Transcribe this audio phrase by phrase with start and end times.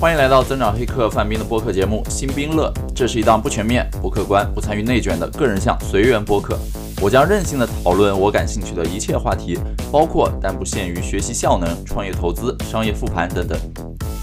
[0.00, 6.58] 欢迎来到增长黑客范冰的播客节目《新兵乐》，这是一档不全面、不客观、不参与内卷的个人向随缘播客。
[7.00, 9.58] 我将任性的讨论我感兴趣的一切话题，
[9.90, 13.58] 包括但不限于学习效能、创业投资、商业复盘等等。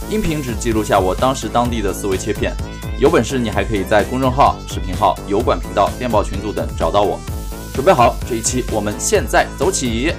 [0.10, 2.54] 音频只记录下我当时当地的思维切片。
[3.00, 7.20] 有本事你还可以在公众号、视频号、油管频道、电报群组等找到我。
[7.74, 10.14] 准备好，这一期我们现在走起。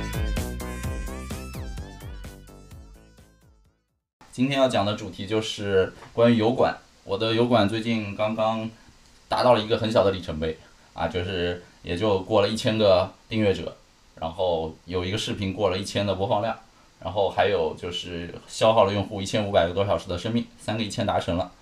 [4.32, 6.74] 今天要讲的主题就是关于油管。
[7.04, 8.70] 我的油管最近刚刚
[9.28, 10.56] 达到了一个很小的里程碑
[10.94, 13.76] 啊，就是也就过了一千个订阅者，
[14.18, 16.56] 然后有一个视频过了一千的播放量，
[17.02, 21.52] 然后还有就是消耗了用户一千五百个多小时的生命，三个一千达成了。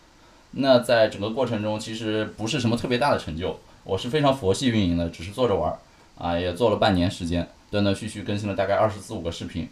[0.53, 5.79] 那在整个过程中，其实不是什么特别大的成就，我是非常佛系运营的，只是做着玩儿
[6.17, 9.69] 啊，也做了半年时间，断断续续更新了大概二十四五个视频。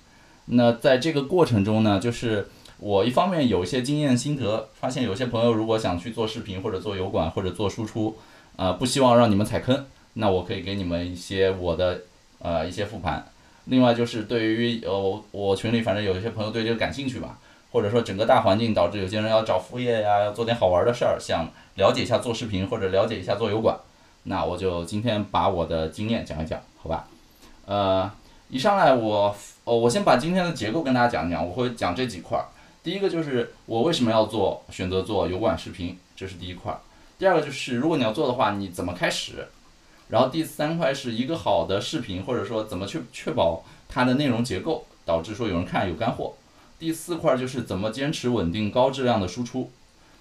[0.46, 8.16] 那在这个过程中呢，就是我一方面有一些经验心得，发现有些朋友如果想去做视频或者做油管或者做输出，
[8.56, 12.00] 呃，不希望让你们踩坑，那我可以给你们一些我的
[12.38, 13.26] 呃一些复盘。
[13.64, 17.38] 另外就是对于呃我群里反正有一些朋友对这个感兴趣吧。
[17.70, 23.76] 或者说整个大环境导致有些人要找副业呀，要做点好玩的事儿，想了解一下做视频或者了解一下做油管，
[24.22, 27.06] 那我就今天把我的经验讲一讲，好吧？
[27.66, 28.10] 呃，
[28.48, 32.48] 一上来我，哦，我先把今天的结构跟大家讲讲，我会讲这几块儿。
[32.88, 36.74] 第一个就是我为什么要做选择做油管视频，这是第一块。
[37.18, 39.46] 第二个就是如果你要做的话，你怎么开始？
[40.08, 46.32] 然后第三块是一个好的视频，或者说怎么去确保它的内容结构，导致说有人看有干货。
[46.78, 49.70] 第四块就是怎么坚持稳定高质量的输出，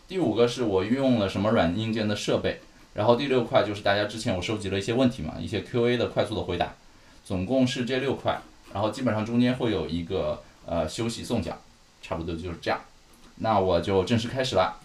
[0.05, 2.59] 第五个是我运用了什么软硬件的设备，
[2.95, 6.75] 然后第六块就是大家之前我收集了一些问题嘛，一些 Q&A 的快速的回答，
[7.23, 8.41] 总共是这六块，
[8.73, 11.57] 然后基本上中间会有一个呃休息送奖，
[12.07, 12.79] 差不多就是这样，
[13.35, 14.79] 那我就正式开始了，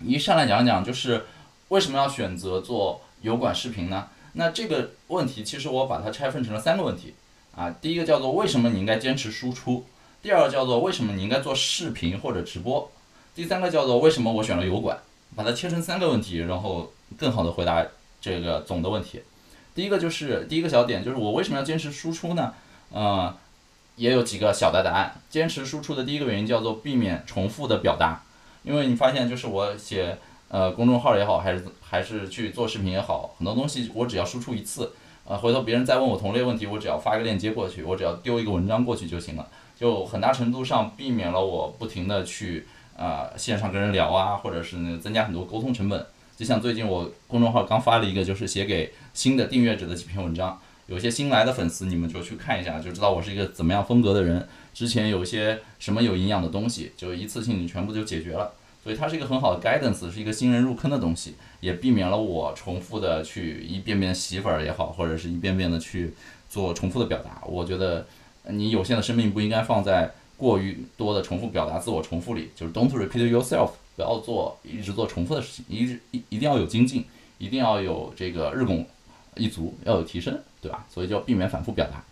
[0.00, 1.24] 一上来讲讲就是
[1.68, 4.08] 为什么要选择做油管视频呢？
[4.34, 7.14] 那这个问题其实我把它拆分成了三个问题
[7.56, 9.86] 啊，第一个叫做为什么你应该坚持输出。
[10.22, 12.90] 第二个叫做为什么你应该做视频或者直播，
[13.34, 14.98] 第三个叫做为什么我选了油管，
[15.34, 17.86] 把它切成三个问题，然后更好的回答
[18.20, 19.22] 这个总的问题。
[19.74, 22.52] 第一个就是第一个小点就是我为什么要坚持输出呢？
[22.90, 23.34] 呃，
[23.96, 25.14] 也有几个小的答案。
[25.28, 28.22] 坚持输出的第一个原因叫做避免重复的表达，
[28.62, 30.18] 因为你发现就是我写
[30.48, 34.92] 呃公众号也好，还是还是去做视频也好，很多东西我只要输出一次，
[35.24, 39.48] 呃，回头别人再问我同类问题，我只要发个链接过去，我只要丢一个文章过去就行了。
[39.76, 42.64] 就很大程度上避免了我不停的去
[42.96, 46.06] 啊线上跟人聊啊，或者是增加很多沟通成本。
[46.36, 54.46] 就像最近我公众号刚发了一个，就是写给新的订阅者的几篇文章，有些新来的粉丝，你们就去看一下，就知道我是一个怎么样风格的人。
[54.72, 58.52] 之前有一些什么有营养的东西，就一次性全部就解决了。
[58.82, 66.14] 所以它是一个很好的 guidance，是一个新人入坑的东西，也避免了我重复的去一遍遍洗粉也好，或者是一遍遍的去
[66.48, 67.42] 做重复的表达。
[67.46, 68.06] 我觉得。
[68.46, 77.06] 你有限的生命不应该放在过于多的重复表达、自我重复里，就是 don't repeat yourself，不要做一直做重复的事情，一直一一定要有精进，
[77.38, 78.86] 一定要有这个日拱
[79.34, 80.84] 一卒，要有提升，对吧？
[80.88, 82.02] 所以就要避免反复表达。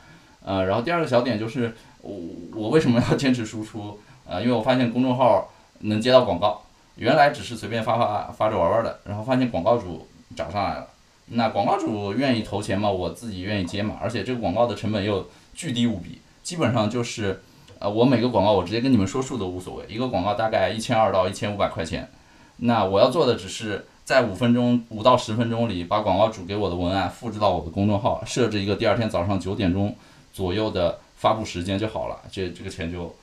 [0.45, 2.15] 呃，然后第二个小点就是我
[2.55, 3.99] 我为什么要坚持输出？
[4.27, 5.49] 呃，因为我发现公众号
[5.81, 6.63] 能接到广告，
[6.97, 10.87] 原来只是随便发发发着玩玩的，然后发现广告主找上来了，
[11.27, 16.21] 那广告主愿意投钱嘛，我自己愿意接嘛，而且这个广告的成本又巨低无比。
[16.43, 17.41] 基本上就是，
[17.79, 22.11] 呃，我每个广告我直接跟你们说数都无所谓，一个广告大概一千二到一千五百块钱，
[22.57, 29.97] 那我要做的只是在五分钟五到十分钟里把广告主给我的文案复制到我的公众号，设置一个第二天早上九点钟
[30.35, 33.17] 左右的发布时间就好了，这这个钱就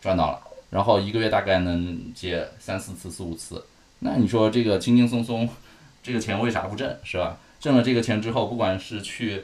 [0.00, 0.40] 赚到了，
[0.70, 3.60] 然后一个月大概能接三四次四五次，
[3.98, 5.48] 那你说这个轻轻松松，
[6.00, 7.38] 这个钱为啥不挣是吧？
[7.58, 9.42] 挣了这个钱之后，不管是去，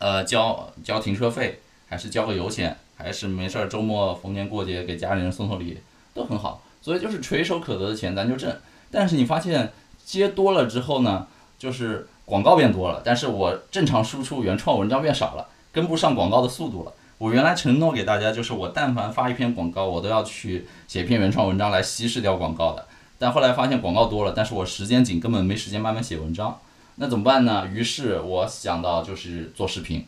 [0.00, 1.60] 呃，交交停车费。
[1.88, 5.78] 还是交个油钱，还是没事儿周末逢年过节给家里人送送礼，
[6.12, 6.62] 都很好。
[6.82, 8.54] 所以就是垂手可得的钱咱就挣。
[8.90, 9.72] 但是你发现
[10.04, 11.26] 接多了之后呢，
[11.58, 16.92] 就是广告变多了，但是我正常输出原创文章变少了，跟不上广告的速度了。
[17.18, 22.86] 我原来承诺给大家就是我但凡发一篇广告，我都要去写一篇原创文章来稀释掉广告的。
[23.18, 26.58] 但后来发现广告多了，但是我时间紧，根本没时间慢慢写文章。
[26.96, 27.66] 那怎么办呢？
[27.72, 30.06] 于是我想到就是做视频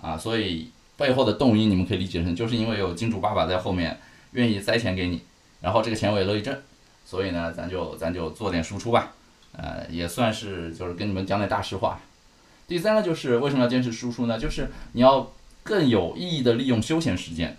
[0.00, 0.70] 啊，所以。
[0.98, 3.96] 背后的动因你们可以理解成，就是因为有金主爸爸在后面
[4.32, 5.22] 愿意塞钱给你，
[5.60, 6.52] 然后这个钱我也乐意挣，
[7.04, 9.12] 所以呢，咱就咱就做点输出吧，
[9.58, 12.00] 呃，也算是就是跟你们讲点大实话。
[12.66, 14.38] 第三个就是为什么要坚持输出呢？
[14.38, 15.30] 就是你要
[15.62, 17.56] 更有意义的利用休闲时间，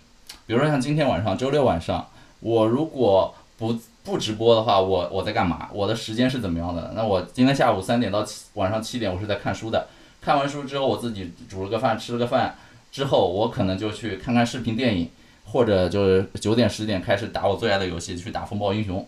[0.48, 2.07] 比如说像今天晚上周六晚上，
[2.40, 5.69] 我如果不不直播的话，我我在干嘛？
[5.74, 6.94] 我的时间是怎么样的？
[6.96, 9.88] 那我今天下午三点到晚上七点，我是在看书的。
[10.22, 12.56] 看完书之后，我自己煮了个饭，吃了个饭
[12.92, 15.10] 之后，我可能就去看看视频电影，
[15.46, 19.06] 或者就是九点十点开始打我最爱的游戏，去打风暴英雄。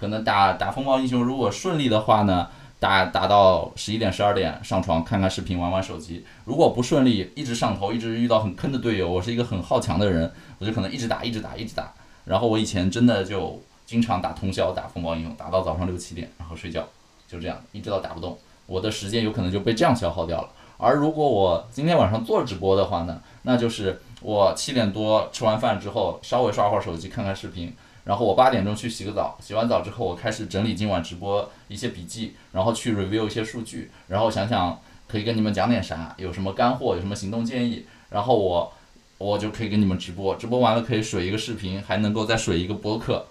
[0.00, 2.48] 可能打打风暴英雄，如果顺利的话呢，
[2.78, 6.24] 打打到十一点十二点上床看看视频，玩玩手机。
[6.46, 11.92] 如果不顺利，一直上头，一直遇到很坑的队友，我是一个很好强的人，我就可能一直打，一直打，一直打。
[12.24, 16.82] 然后我以前真的就经常打通宵，打风暴英雄，打到早上六七点，然后睡觉，
[17.28, 20.48] 就这样，一直到打不动，我的时间有可能就被这样消耗掉了。
[20.78, 27.74] 而如果我今天晚上做直播的话呢，那就是我七点多吃完饭之后，稍微刷会儿手机，看看视频。
[28.04, 38.72] 然后我八点钟去洗个澡，洗完澡之后我开始整理今晚直播一些笔记，然后去 review 一些数据，然后想想可以跟你们讲点啥，有什么干货，有什么行动建议，然后我
[39.18, 43.26] 我就可以跟你们直播，直播完了可以水一个视频，还能够再水一个播客，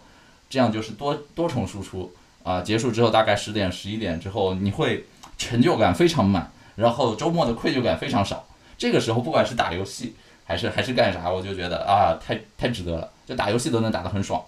[0.49, 2.13] 这样就是多多重输出
[2.43, 2.61] 啊。
[2.61, 5.05] 结束之后大概十点十一点之后，你会
[5.37, 8.45] 成就感非常满，然后周末的愧疚感非常少。
[8.77, 14.41] 这个时候不管是打游戏还是还是干啥，我就觉得啊太太值得了，就打游戏都能打得很爽。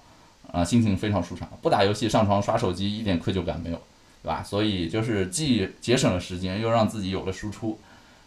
[0.52, 3.82] 啊，心情非常舒畅，不打游戏上床刷手机一点愧疚感没有，
[4.22, 4.44] 对吧？
[4.44, 7.80] 所以就是既节省了时间，又让自己有了输出，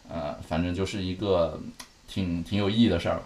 [0.08, 1.60] 呃，反正就是一个
[2.08, 3.20] 挺挺有意义的事儿。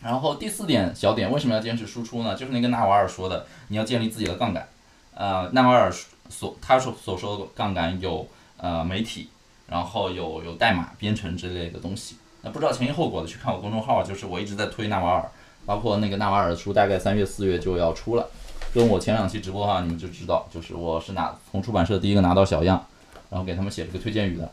[0.00, 2.34] 然后第四点小点，为什么要坚持输出呢？
[2.34, 4.66] 就是那个纳瓦尔说的，你要建立自己的杠杆。
[5.14, 5.92] 呃，纳瓦尔
[6.30, 8.26] 所他所所说的杠杆有
[8.56, 9.28] 呃媒体，
[9.66, 12.16] 然后有有代码编程之类的东西。
[12.40, 15.30] 那不知道前因后果的去看我公众号，就是我一直在推纳瓦尔。
[15.68, 18.26] 包括那个纳瓦尔的书，大概三月四月就要出了。
[18.72, 22.82] 跟我前两期直播的话，你们就知道，就是我是拿从出版社第一个拿到小样，
[23.28, 24.50] 然后给他们写了个推荐语的。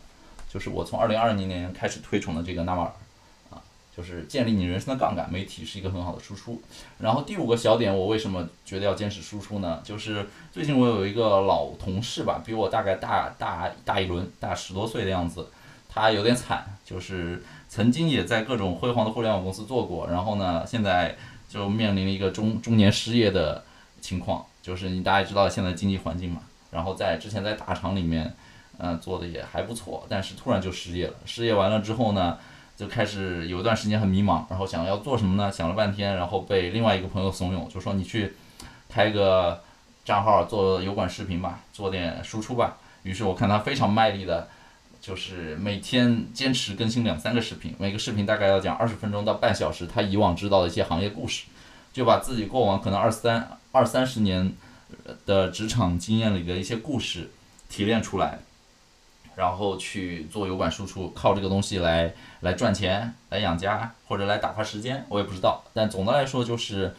[0.50, 2.92] 就是我从二零二零年开始推崇的这个纳瓦尔，
[3.50, 3.64] 啊，
[3.96, 6.62] 就是建立你人生的杠杆，媒体是一个很好的输出。
[7.00, 9.80] 然后第五个小点，我为什么觉得要坚持输出呢？
[9.86, 15.48] 就是最近我有一个老同事吧，比我大概大大大一轮，大十多岁的样子，
[15.88, 17.42] 他有点惨，就是。
[17.68, 21.18] 曾经也在各种辉煌的互联网公司做过，然后呢，现在
[21.50, 23.64] 就面临了一个中中年失业的
[24.00, 26.42] 情况，就是你大家知道现在经济环境嘛，
[26.72, 28.34] 然后在之前在大厂里面，
[28.78, 31.14] 嗯，做的也还不错，但是突然就失业了。
[31.26, 32.38] 失业完了之后呢，
[32.78, 35.52] 就开始有一段时间很迷茫，然后想要做什么呢？
[35.52, 38.34] 想了半天，然后被另外一个朋友怂恿，就说你去
[38.88, 39.62] 开个
[40.06, 42.78] 账号做油管视频吧，做点输出吧。
[43.04, 44.48] 于是我看他非常卖力的。
[45.06, 51.44] 就是每天坚持更新两三个视频，每个视频大概要讲二十分钟到半小时，他以往知道的一些行业故事，
[51.94, 54.52] 就把自己过往可能二三二三十年
[55.28, 57.30] 的职场经验里的一些故事
[57.70, 58.40] 提炼出来，
[59.36, 65.64] 然后去做油管输出，靠这个东西来来赚钱、来养家或者来打发时间，我也不知道。
[65.72, 66.92] 但总的来说就是，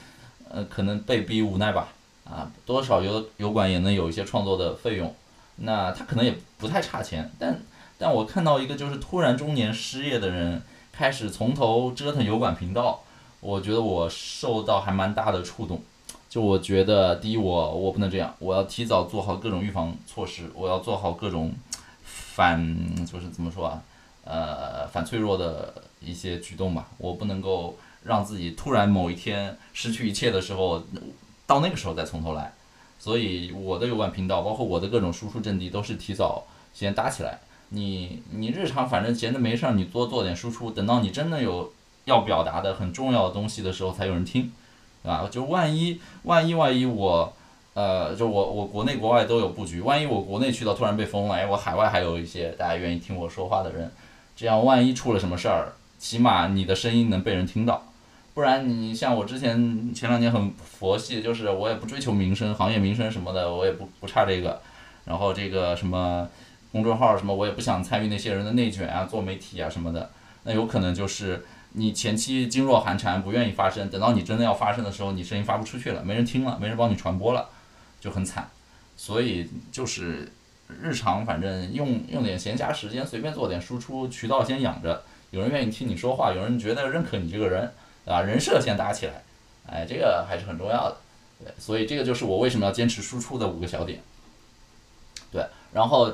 [0.49, 1.89] 呃，可能被逼无奈吧，
[2.25, 5.13] 啊，多少油油管也能有一些创作的费用，
[5.57, 7.61] 那他可能也不太差钱，但。
[7.99, 10.63] 但我看到一个就是突然中年失业的人
[10.93, 13.03] 开始从头折腾油管频道，
[13.41, 15.83] 我觉得我受到还蛮大的触动。
[16.29, 21.55] 就我觉得，第一，我我不能这样，我要提早做好各种预防措施，我要做好各种
[22.05, 23.83] 反，就是怎么说啊，
[24.25, 26.89] 呃，反脆弱的一些举动吧。
[26.99, 30.83] 我不能够让自己突然某一天失去一切的时候，
[31.47, 32.53] 到那个时候再从头来。
[32.99, 36.45] 所以我的油管频道，包括我的各种输出阵地，都是提早
[36.75, 37.39] 先搭起来。
[37.71, 41.73] 你你日常反正闲着没事儿，你多做点输出，等到你真的有
[42.05, 44.53] 要表达的很重要的东西的时候，才有人听，
[45.03, 45.29] 对吧？
[45.29, 47.33] 就万一万一万一我，
[47.75, 53.91] 呃，就我我国内国外都有布局，万一我国内渠道突然被封了，哎，我海外还有一些大家愿意听我说话的人，
[54.37, 57.83] 这样万一出了什么事儿，起码你的声音能被人听到，
[58.33, 64.61] 不然你像我之前前两年很佛系，就是我也不追求名声、行业名声什么的，我也不不差这个，
[65.05, 66.29] 然后这个什么。
[66.73, 70.11] 公众号什么，我也不想参与那些人的内卷啊，做媒体啊什么的，
[70.43, 77.49] 那有可能就是你前期噤若寒蝉，不愿意发声，等到你真的要发声的时候，你声音发不出去了，没人听了，没人帮你传播了，
[78.01, 78.49] 就很惨。
[78.97, 80.31] 所以就是
[80.83, 87.73] 日常反正用用点闲暇时间，随便做点输出渠道先养着，有人愿意听你说话，有人觉得认可你这个人，
[88.05, 88.23] 对吧？
[88.23, 89.23] 人设先搭起来，
[89.67, 90.97] 哎，这个还是很重要的。
[91.43, 94.01] 对，所以这个就是我为什么要坚持输出的五个小点。
[95.33, 96.13] 对，然后。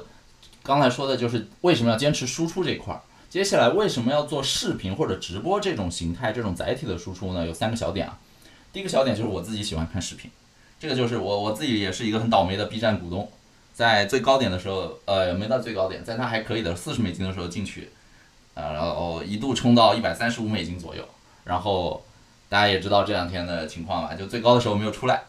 [0.63, 7.47] 刚才说的就是为什么要坚持输出这块儿，接下来为什么要做视频或者直播这种形态、这种载体的输出呢？
[7.47, 8.19] 有三个小点啊。
[8.73, 10.31] 第一个小点就是我自己喜欢看视频，
[10.79, 13.31] 这个就是我我自己也是一个很倒霉的 B 站股东，
[13.75, 17.91] 在最高点的时候，呃，没到最高点，在它还可以的四十美金的时候进去，
[18.55, 21.05] 呃，然后一度冲到一百三十五美金左右，
[21.45, 22.05] 然后
[22.49, 25.25] 大家也知道这两天的情况吧，就最高的时候没有出来，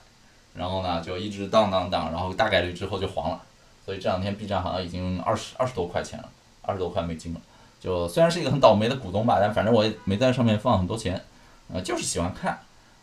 [0.54, 3.42] 然后呢就一直荡荡荡，然后大概率之后就黄了。
[3.86, 6.30] 所以这两天 B 站好像已经二十二十多块钱了，
[6.62, 7.42] 二十多块美金了。
[7.80, 11.22] 就虽然是一个很倒霉的股东吧，但反正我也没在上面放很多钱，
[11.74, 12.58] 呃，就是喜欢看，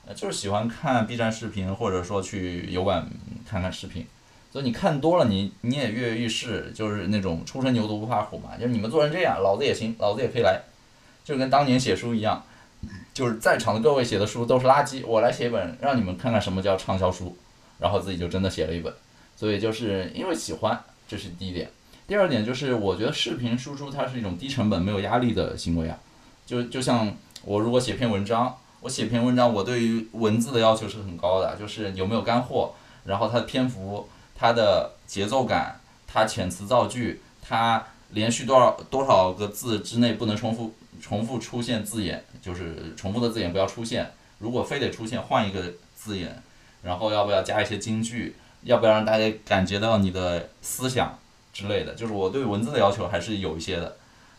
[0.07, 3.07] 呃，就是喜欢看 B 站视频，或者说去油管
[3.47, 4.07] 看看视频。
[4.51, 8.57] 所以你看多了，你你也跃跃欲试，就是那种初生牛犊不怕虎嘛。
[8.59, 10.61] 就是你们做成这样，老子也行，老子也可以来。
[11.23, 12.43] 就跟当年写书一样，
[13.13, 17.37] 就是在场的各位写的书都是垃圾，我来写一本，让你们看看什么叫畅销书，
[17.79, 18.93] 然后自己就真的写了一本。
[19.41, 20.79] 所以就是因为喜欢，
[21.09, 21.71] 这是第一点。
[22.07, 25.99] 第二点就是，我觉得视频输出它是一种低成本、没有压力的行为啊。
[26.45, 27.11] 就就像
[27.43, 32.75] 我如果写篇文章，我写篇文章，我对于文字的要求是很高的，就是有没有干货，
[33.07, 34.07] 然后它的篇幅。
[34.37, 44.11] 它的节奏感，它遣词造句，它连续多少多少个字之内不能重复重复出现字眼，就是重复的字眼不要出现。
[44.39, 46.43] 如果非得出现，换一个字眼。
[46.83, 48.35] 然后要不要加一些金句？
[48.63, 51.19] 要不要让大家感觉到你的思想
[51.53, 51.95] 之类的？
[51.95, 53.97] 就是我对文字的要求还是有一些的，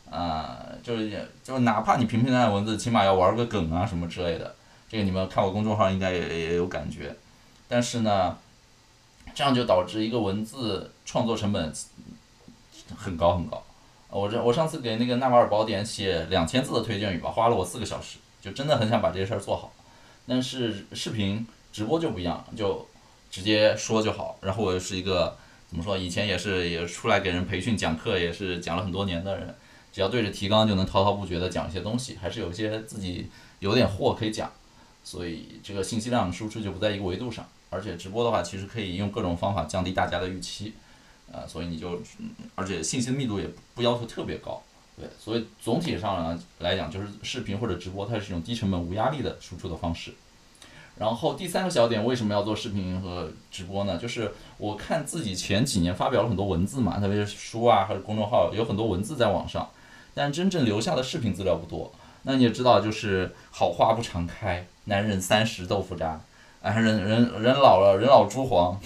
[0.10, 4.56] 啊，就是就哪怕你平平淡淡文字，起码要玩个梗啊什么之类的。
[4.90, 7.16] 这个你们看我公众号应该也也有感觉。
[7.68, 8.38] 但是呢。
[9.34, 11.72] 这样就导致一个文字创作成本
[12.98, 13.64] 很高很高。
[14.10, 19.72] 我这我上次给那个《纳瓦尔宝典》写两千字的推荐语吧，花了我四个小时，就真的很想把这些事儿做好。
[20.28, 22.86] 但是视频直播就不一样，就
[23.32, 24.38] 直接说就好。
[24.42, 25.36] 然后我又是一个
[25.68, 25.98] 怎么说？
[25.98, 29.56] 以前也是也出来给人培训讲课，也是讲了很多年的人，
[29.92, 33.28] 只要对着提纲就能滔滔不绝的讲一些东西，还是有一些自己
[33.60, 34.52] 有点货可以讲。
[35.04, 37.48] 所以这个信息量输出就不在一个维度上。
[37.74, 40.74] 而且直播的话，其实可以用各种方法降低大家的预期，
[41.32, 42.02] 啊，所以你就，
[42.54, 44.62] 而且信息的密度也不要求特别高，
[44.98, 50.14] 对，所以总体上来讲，就是视频或者直播，它是一种低成本、无压力的输出的方式。
[51.02, 53.98] 然后第三个小点，为什么要做视频和直播呢？
[53.98, 59.68] 就是我看自己前几年发表了很多文字嘛，特别是书啊，或者公众号有很多文字在网上，
[60.14, 61.92] 但真正留下的视频资料不多。
[62.22, 66.22] 那你也知道，就是好花不常开，男人三十豆腐渣。
[66.62, 68.80] 啊，人人人老了，人老珠黄，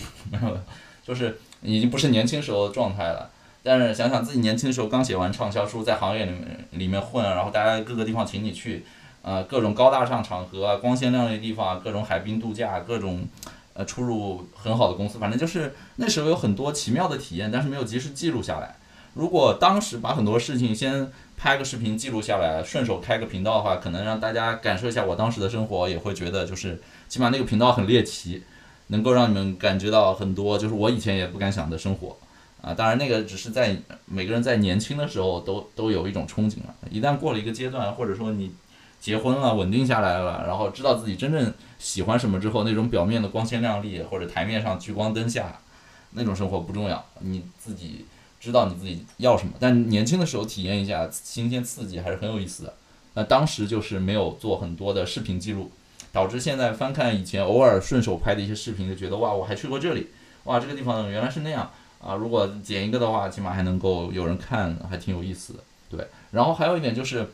[1.05, 3.29] 就是已经不是年轻时候的状态了。
[3.61, 8.85] 但是想想自己年轻的时候刚写完畅销书，在行业里面里面混，然后大家各个地方请你去，
[9.27, 13.27] 呃，各种高大上场合啊，光鲜亮丽的地方，各种海滨度假，各种
[13.73, 18.75] 呃出入很好的公司，反正就是那时候有很多奇妙的体验，但是没有及时记录下来。
[19.15, 26.79] 如果当时把很多事情先拍个视频记录下来，顺手开个频道的话，可能让大家感受一下我当时的生活，也会觉得就是。
[27.07, 28.43] 起码那个频道很猎奇，
[28.87, 32.17] 能够让你们感觉到很多，就是我以前也不敢想的生活，
[32.61, 38.51] 啊，当然那个只是在每个人在年轻的时候都都有一种憧憬了，一旦过了一个阶段，或者说你
[39.05, 45.59] 结婚了，稳定下来了，然后知道自己真正喜欢什么之后，那种表面的光鲜亮丽或者台面上聚光灯下
[46.13, 48.07] 那种生活不重要，你自己
[48.39, 52.73] 知道你自己要什么，但年轻的时候体验一下新鲜刺激还是很有意思的。
[53.13, 55.69] 那当时就是没有做很多的视频记录。
[56.11, 60.07] 导致现在翻看以前偶尔顺手拍的一些视频，就觉得哇，我还去过这里，
[60.45, 61.69] 哇，这个地方原来是那样
[62.01, 62.15] 啊！
[62.15, 65.59] 如果剪一个的话，起码还能够有人看，还挺有意思的。
[65.89, 67.27] 对，然后还有一点就是，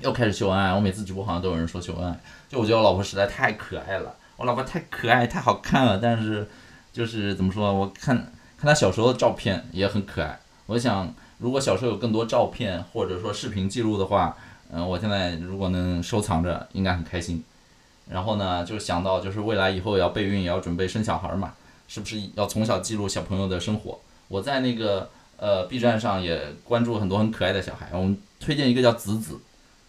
[0.00, 0.72] 又开始秀恩爱。
[0.72, 5.98] 我每次直播好像都有人说秀恩爱，就我觉得我老婆实在太可爱了，我老婆太可爱、太好看了。
[5.98, 6.48] 但是
[6.92, 10.40] 就是怎么说，我看看她小时候的照片也很可爱。
[10.66, 14.36] 我想，如果小时候有更多照片或者说视频记录的话，
[14.70, 17.44] 嗯，我现在如果能收藏着，应该很开心。
[18.08, 21.52] 然后呢，就想到就是未来以后要备孕，也要准备生小孩嘛，
[21.88, 24.00] 是不是要从小记录小朋友的生活？
[24.28, 29.38] 我在那个呃 B 站上也关注很多很可爱的小孩，我们推荐一个叫子子，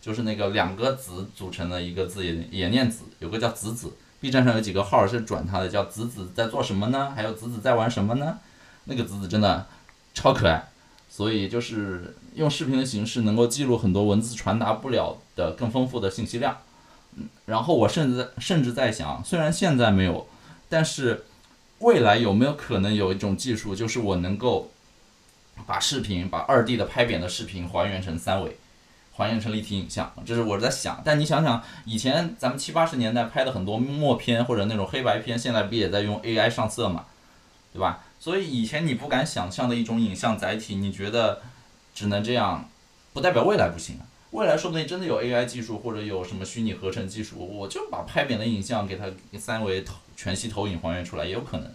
[0.03, 3.93] 就是那个两个子组成的一个字也也念子，有个叫子子。
[4.19, 7.13] B 站上有几个号是转他的，叫子子在做什么呢？
[7.15, 8.37] 还有子子在玩什么呢？
[8.83, 9.65] 那个子子真的
[10.13, 10.67] 超可爱，
[11.09, 16.57] 所以就是用视频的形式能够记录很多文字传达不了的更丰富的信息量。
[17.15, 20.27] 嗯然后我甚至甚至在想，虽然现在没有，
[20.67, 21.23] 但是
[21.79, 24.71] 未来有没有可能有一种技术，就是我能够
[25.65, 28.57] 把视频，把二 D 的拍扁的视频还原成三维，
[29.15, 31.01] 还原成立体影像，这是我在想。
[31.05, 37.05] 但你想想，以前咱们七八十年代拍的很多默片或者那种黑白片，现在不也在用 AI 上色嘛，
[37.71, 38.03] 对吧？
[38.19, 41.41] 所以以前你不敢想象的一种影像载体，你觉得
[41.93, 42.67] 只能这样，
[43.13, 43.99] 不代表未来不行。
[44.31, 49.05] 未来说不定真的有 AI 技术，或者有什么虚拟合成技术，我就把拍扁的影像给它
[49.37, 51.71] 三维投全息投影还原出来，也有可能。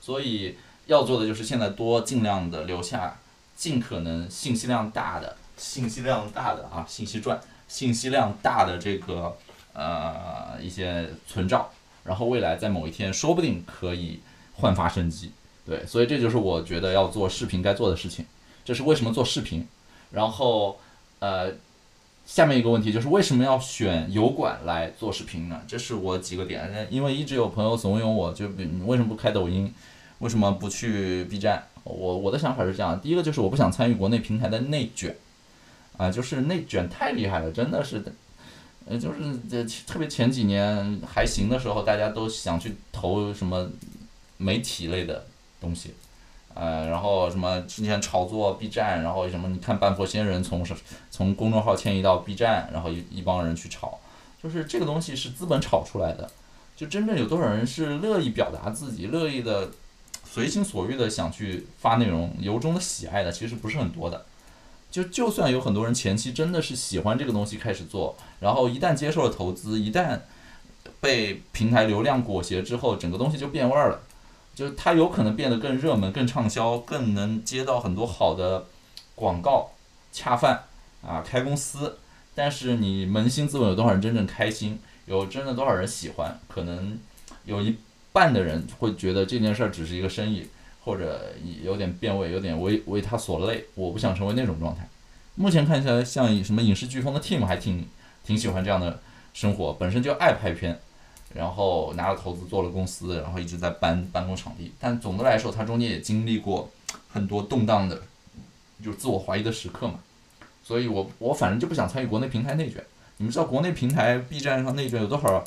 [0.00, 0.56] 所以
[0.86, 3.16] 要做的就是现在多尽量的留下
[3.54, 7.38] 尽可能信息量大的、信息量大的啊信息传、
[7.68, 9.36] 信息量大的这个
[9.74, 11.70] 呃一些存照
[12.02, 14.20] 然后未来在某一天说不定可以
[14.54, 15.30] 焕发生机。
[15.66, 18.24] 对，所以这就是我觉得要做视频该做的事情。
[18.64, 19.66] 这是为什么做视频。
[20.10, 20.80] 然后，
[21.20, 21.52] 呃，
[22.26, 25.60] 下面一个问题就是为什么要选油管来做视频呢？
[25.68, 29.72] 这是我几个点，因为一直有朋友怂恿我，就你为什么不开抖音？
[30.18, 31.64] 为什么不去 B 站？
[31.84, 35.14] 我我的想法是这样，第一个就是我不想参与国内平台的内卷，
[36.00, 38.10] 啊，就是内卷太厉害了，真的是的，
[38.86, 39.18] 呃，就是
[39.50, 43.68] 这特别前几年还行的时候，大家都想去投什么
[44.38, 45.26] 媒体类的
[45.60, 45.92] 东西，
[46.54, 50.64] 呃，然后什么之前炒作 B 站，然后什么你看半佛仙人从
[51.10, 53.98] 从公众号迁移到 B 站，然后一一帮人去炒，
[54.42, 56.30] 就是这个东西是资本炒出来的，
[56.74, 59.70] 就真正有多少人是乐意表达自己，乐意的。
[60.32, 64.24] 随心所欲的想去发内容，由衷的喜爱的其实不是很多的。
[64.90, 70.18] 就就算有很多人前期真的是喜欢这个东西开始做，然后一旦接受了投资，一旦
[71.00, 74.00] 被平台流量裹挟之后，整个东西就变味儿了。
[74.54, 78.66] 就是它有可能变得更热门、更畅销、更能接到很多好的
[79.14, 79.70] 广告，
[80.12, 80.64] 恰饭
[81.02, 81.98] 啊，开公司。
[82.34, 84.78] 但是你扪心自问，有多少人真正开心？
[85.06, 86.38] 有真的多少人喜欢？
[86.48, 86.98] 可能
[87.44, 87.76] 有一。
[88.12, 90.44] 半的人会觉得这件事儿只是一个生意，
[90.84, 91.32] 或者
[91.62, 93.64] 有点变味，有点为为他所累。
[93.74, 94.88] 我不想成为那种状态。
[95.34, 97.86] 目前看起来，像什么影视飓风的 team 还挺
[98.24, 99.00] 挺喜欢这样的
[99.32, 100.78] 生活，本身就爱拍片，
[101.34, 104.72] 然后拿了投资做了公司，然后一直在搬办公场地。
[104.78, 106.70] 但总的来说，他中间也经历过
[107.08, 108.02] 很多动荡的，
[108.84, 110.00] 就自我怀疑的时刻嘛。
[110.62, 112.84] 所以我我反正就不想参与国内平台内卷。
[113.16, 115.42] 你们知道国内平台 B 站上内卷有多少？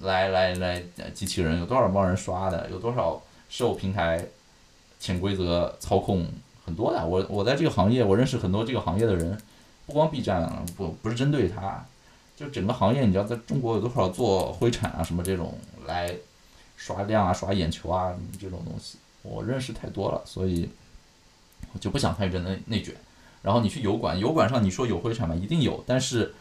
[0.00, 0.82] 来来来，
[1.14, 2.68] 机器人有多少帮人刷的？
[2.70, 4.24] 有多少受平台
[4.98, 6.26] 潜规则操控？
[6.64, 7.06] 很多的。
[7.06, 9.38] 我我在这个行业，我认识很多这个行业的人，
[9.86, 11.84] 不光 B 站，不不是针对他，
[12.36, 16.12] 就整个行业，你知道在中国有多少做灰产啊什么这种来
[16.76, 20.68] 刷量啊、刷眼球啊这种东西，我认识太多了，所以
[21.72, 22.94] 我就不想参与这内内卷。
[23.42, 25.34] 然后你去油管，油管上你说有灰产吗？
[25.34, 26.34] 一定有，但是。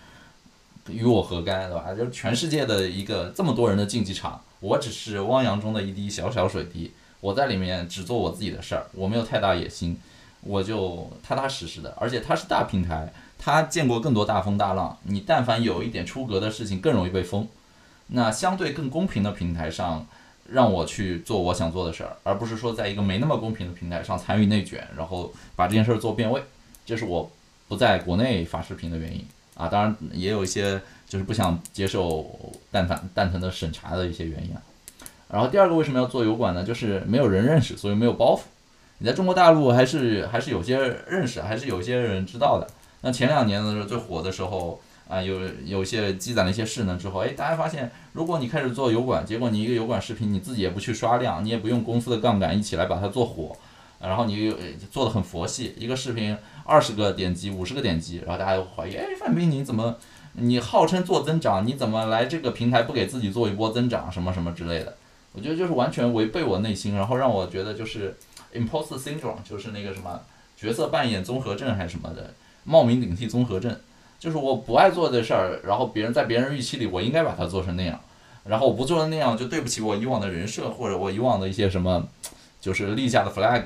[0.87, 1.95] 与我何干，对吧？
[1.95, 6.91] 就是全世界的一个这么多人的竞技场，我只是汪洋中的一滴小小水滴。
[7.25, 9.97] 我在里面只做我自己的事儿，我没有太大野心，
[10.41, 11.91] 我就踏踏实实的。
[11.99, 14.95] 而且它是大平台，它见过更多大风大浪。
[15.05, 17.47] 你但凡有一点出格的事情，更容易被封。
[18.09, 20.05] 那相对更公平的平台上，
[20.51, 26.43] 让我去做我想做的事儿，而不是说在一个没那么公平的平台上参与内卷，然后把这件事儿做变味。
[26.85, 27.31] 这是我
[27.67, 29.25] 不在国内发视频的原因。
[29.55, 32.29] 啊，当然也有一些就是不想接受
[32.69, 34.61] 蛋挞蛋疼的审查的一些原因啊。
[35.35, 36.63] 然后第二个为什么要做油管呢？
[36.63, 38.43] 就是没有人认识，所以没有包袱。
[38.99, 40.77] 你在中国大陆还是还是有些
[41.09, 42.65] 认识，还是有些人知道的。
[43.01, 53.53] 那前两年的时候最火的时候啊，有有些积攒了一些势能之后，哎，大家发现如果你开始做油管，结果你一个油管视频你自己也不去刷量，你也不用公司的杠杆一起来把它做火，
[53.99, 54.55] 然后你又
[54.89, 56.37] 做的很佛系，一个视频。
[56.63, 59.97] 二十个点击，五十个点击，然后大家就怀疑，哎，范冰你怎么，
[60.33, 64.95] 你号称做增长，你怎么来这个平台不给自己做一波增长，什么什么之类的？
[65.35, 68.15] 我觉得就是完全违背我内心，然后让我觉得就是
[68.53, 70.19] imposter syndrome，就是那个什么
[70.55, 73.77] 角色扮演综合症还是什么的，冒名顶替综合症，
[74.19, 77.99] 就是我不爱做的事儿，然后别人在别人预期里，我应该把它做成那样，
[78.45, 82.07] 然后我不做成那样，就对不起我以往的人设或者我以往的一些什么，
[82.61, 83.63] 就是立下的 flag。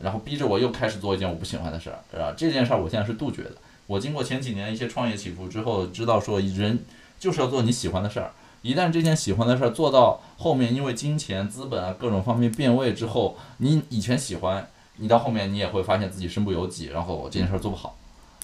[0.00, 2.32] 然后逼着我又开始做一件我不喜欢的事儿，是吧？
[2.36, 3.50] 这件事儿我现在是杜绝的。
[3.88, 6.78] 我经过前几年一些创业起伏之后，知道说人
[7.18, 8.30] 就是要做你喜欢的事儿。
[8.68, 17.96] 一旦这件喜欢的事儿做到后面，因为金钱、资本啊各种方面变味之后，你以前喜欢，你到后面你也会发现自己身不由己，然后这件事儿做不好。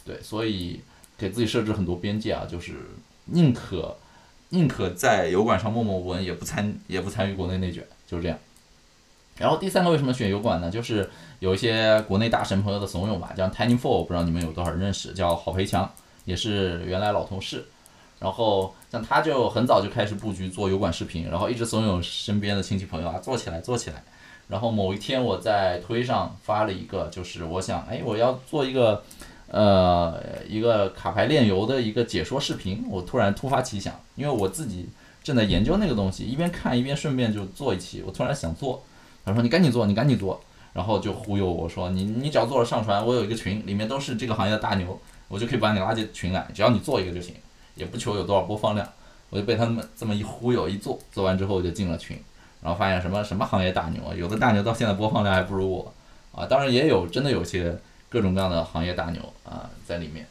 [0.03, 0.81] 对，所以
[1.19, 2.73] 给自己设置很多边界啊，就是
[3.27, 3.95] 宁可
[4.49, 8.39] 宁可在油管上默默无闻，也不参也不参与国内内卷，就是这样。
[9.37, 10.71] 然后第三个为什么选油管呢？
[10.71, 11.11] 就是
[11.41, 15.93] 有一些国内大神朋友的怂恿吧，像 Tiny Four，不知道你们有多少人认识，叫郝培强，
[16.25, 17.67] 也是原来老同事。
[18.25, 24.03] 然后像他就很早就开始布局做油管视频，然后一直怂恿身边的亲戚朋友啊做起来做起来。
[24.49, 29.03] 然后某一天我在推上发了一个，就是我想，哎，我要做一个，
[29.49, 32.83] 呃，一个卡牌炼油的一个解说视频。
[32.89, 34.89] 我突然突发奇想，因为我自己
[35.23, 38.03] 正在研究那个东西，一边看一边顺便就做一期。
[38.07, 38.83] 我突然想做。
[39.27, 40.39] 他说：“你赶紧做，你赶紧做。”
[40.75, 46.47] 然后就忽悠我说：“你你只要做了上传，我有一个群，里面都是这个行业的大牛，我就可以把你拉进群来。
[46.53, 47.35] 只要你做一个就行，
[47.75, 48.89] 也不求有多少播放量。”
[49.31, 52.17] 我就被他们这么一忽悠一做，做完之后就进了群，
[52.63, 55.93] 然后发现什么什么行业大牛啊，有的大牛到现在播放量还不如我
[56.33, 56.47] 啊。
[56.47, 57.77] 当然也有真的有些
[58.09, 60.27] 各种各样的行业大牛啊在里面，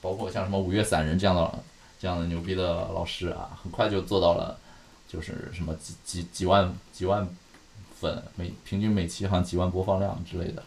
[0.00, 1.58] 包括像什么五月散人这样的
[1.98, 4.56] 这样的牛逼的老师啊，很快就做到了。
[5.06, 7.28] 就是什么几几几万几万
[8.00, 10.60] 粉，每平均每期好像几万播放量之类的，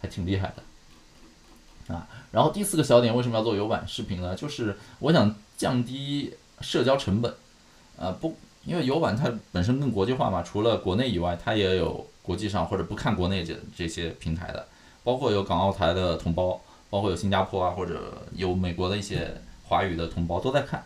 [0.00, 2.08] 还挺厉害的啊。
[2.30, 4.34] 然后第四个小点为什么要做有版视频呢？
[4.34, 7.34] 就是我想降低社交成本，
[7.96, 14.66] 呃不，因为有版它本身更国际化嘛，除了国内以外，它也有国际上或者不看国内这这些平台的，
[15.04, 16.60] 包括有港澳台的同胞，
[16.90, 20.84] 包括有新加坡啊或者有美国的一些华语的同胞都在看。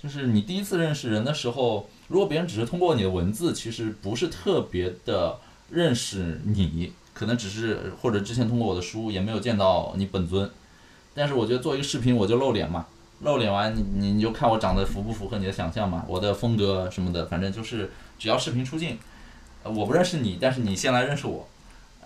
[0.00, 5.38] 就是你第一次认识人的时候，如果别人只是通过你的文字，其实不是特别的
[5.70, 10.48] 认识你，可能只是或者之前通过我的书也没有见到你本尊。
[11.14, 12.86] 但是我觉得做一个视频我就露脸嘛，
[13.20, 18.96] 露脸完你你你就看我长得符不符合你的想象嘛，我的风格什么的，反正就是只要视频出镜，
[19.64, 21.48] 呃我不认识你，但是你先来认识我，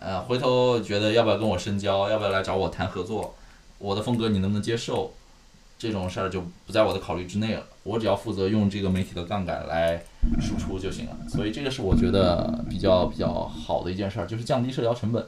[0.01, 3.35] 呃回头觉得要不要跟我深交，要不要来找我谈合作，
[3.79, 5.12] 我的风格你能不能接受，
[5.79, 10.03] 这种事儿就不在我的考虑之内了，我只要负责用这个媒体的杠杆来
[10.40, 15.22] 输出就行了，所以这个是我觉得比较比较好的一件事儿，就是降低社交成本，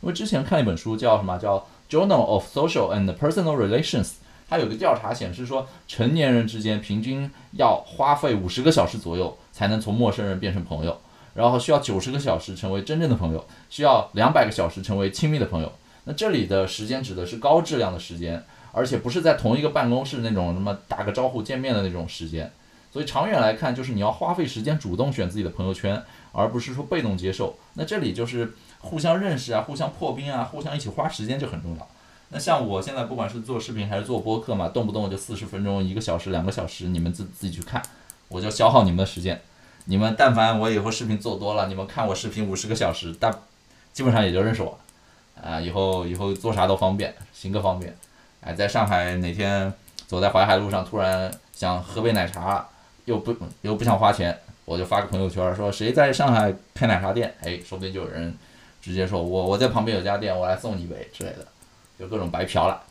[0.00, 1.64] 因为之前看了一本书叫什么叫。
[1.90, 4.10] Journal of Social and Personal Relations，
[4.48, 11.00] 它有个调查显示说，成年人之间平均要花费五十个小时左右才能从陌生人变成朋友，
[11.34, 15.70] 然后需要九十个小时成为真正的朋友，需要两百个小时成为亲密的朋友。
[16.04, 22.50] 那这里的时间指的是高质量的时间，而且不是在同一个办公室那种什么打个招呼见面的那种时间。
[22.90, 27.56] 所以长远来看，就是你要花费时间主动选自己的朋友圈，而不是说被动接受。
[27.74, 28.54] 那这里就是。
[28.80, 31.88] 互相认识啊，互相破冰啊，互相一起花时间就很重要。
[32.30, 37.82] 那像我现在不管是做视频还是做播客嘛，动不动就四十分钟、一个小时、两个小时，你们自自己去看，
[38.28, 39.40] 我就消耗你们的时间。
[39.86, 43.34] 你们但凡我以后视频做多了，你们看我视频五十个小时，大
[43.94, 44.78] 基本上也就认识我，
[45.42, 47.96] 啊，以后以后做啥都方便，行个方便。
[48.42, 49.72] 哎，在上海哪天
[50.06, 52.68] 走在淮海路上，突然想喝杯奶茶，
[53.06, 58.36] 又不又不想花钱，我就发个朋友圈说谁在上海开奶茶店，哎，说不定就有人。
[58.80, 61.46] 直接说，我我在旁边有家店，我来送你一杯之类的，
[61.98, 62.82] 就各种白嫖了。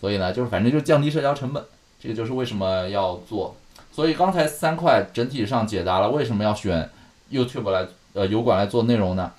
[0.00, 1.64] 所以呢，就是反正就降低社交成本，
[2.00, 3.56] 这个就是为什么要做。
[3.92, 6.90] 所以刚才三块整体上解答了为什么要选
[7.30, 9.32] YouTube 来呃油管来做内容呢？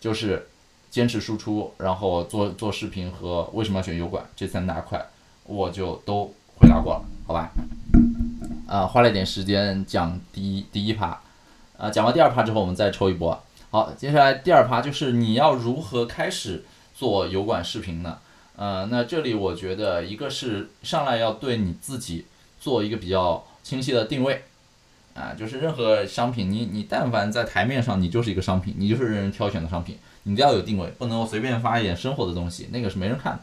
[0.00, 0.46] 就是
[0.90, 5.04] 坚持输出，然后做做视频和为什么要选油管这三大块，
[5.44, 7.50] 我就都回答过了，好吧？
[8.68, 11.20] 啊，花了一点时间讲第一第一趴，
[11.76, 13.42] 啊，讲完第二趴之后，我们再抽一波。
[13.70, 18.18] 好，接下来第二趴就是你要如何开始做油管视频呢？
[18.56, 22.24] 呃，那这里我觉得一个是上来要对你自己
[22.60, 24.44] 做一个比较清晰的定位，
[25.14, 33.40] 啊，就是任何商品，你你但凡在台面上，你就是一个商品，你就是任人挑选的商品，你都要有定位，不能随便发一点生活的东西，那个是没人看的。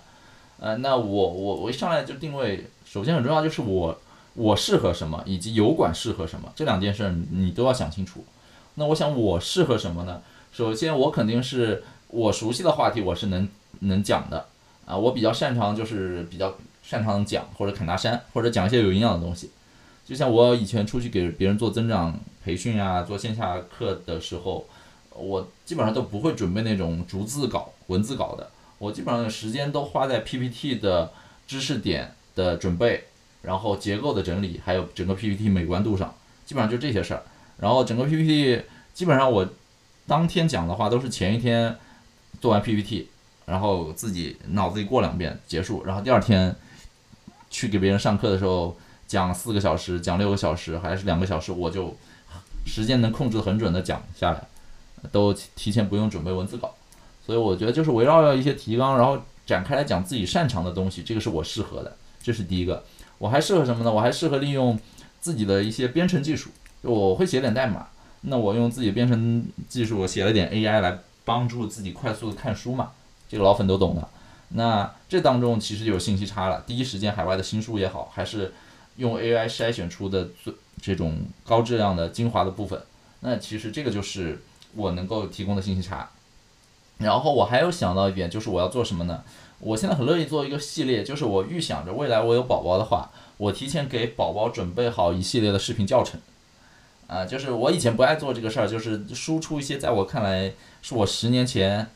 [0.59, 3.99] 呃，那我我我一上来就定位，首先很重要就是我
[4.35, 8.23] 我适合什么，以及油管适合什么，这两件事你都要想清楚。
[8.75, 10.21] 那我想我适合什么呢？
[10.53, 14.45] 首先我肯定是我熟悉的话题，我是能能讲的
[14.85, 14.95] 啊。
[14.97, 19.49] 我比较擅长就是比较擅长讲或者侃大山，或者讲一些有营养的东西。
[20.05, 24.67] 就像我以前出去给别人做增长培训啊，做线下课的时候，
[25.11, 28.49] 我基本上都不会准备那种逐字稿、文字稿的。
[28.77, 31.13] 我基本上的时间都花在 PPT 的
[31.47, 33.03] 知识点的准备，
[33.43, 36.13] 然后结构的整理，还有整个 PPT 美观度上，
[36.45, 37.23] 基本上就这些事儿。
[37.59, 38.63] 然后整个 PPT
[38.93, 39.47] 基本上我
[40.07, 41.77] 当天讲的话都是前一天
[42.41, 43.10] 做完 PPT，
[43.51, 46.55] 然后自己脑子里过两遍结束，然后第二天
[47.49, 51.93] 去给别人上课的时候讲四个小时、讲六个小时还是两个小时，我就
[52.65, 54.41] 时间能控制很准的讲下来，
[55.11, 56.73] 都提前不用准备文字稿，
[57.25, 62.85] 所以我觉得就是围绕着一些提纲，然后展开来讲自己擅长的东西，这个是我适合的，这是第一个。
[63.17, 63.91] 我还适合什么呢？
[63.91, 64.79] 我还适合利用
[65.19, 66.49] 自己的一些编程技术。
[66.83, 67.87] 我会写点代码，
[68.21, 72.93] 那我用自己编程技术写了点 AI 来帮助自己快速的看书嘛，
[73.31, 74.05] 这个老粉都懂的。
[74.49, 78.53] 那这当中其实有信息差了，第一时间海外的新书也好，还是
[78.97, 82.81] 用 AI 筛选出的最这种高质量的精华的部分，
[83.21, 84.41] 那其实这个就是
[84.75, 86.09] 我能够提供的信息差。
[86.97, 89.23] 然后我还有想到一点，就是我要做什么呢？
[89.59, 96.19] 我现在很乐意做一个系列，就是我预想着未来我有宝宝的话，我提前给宝宝准备好一系列的视频教程。
[97.07, 101.89] 啊，就是我以前不爱做这个事儿，就是输出一些在我看来是我十年前、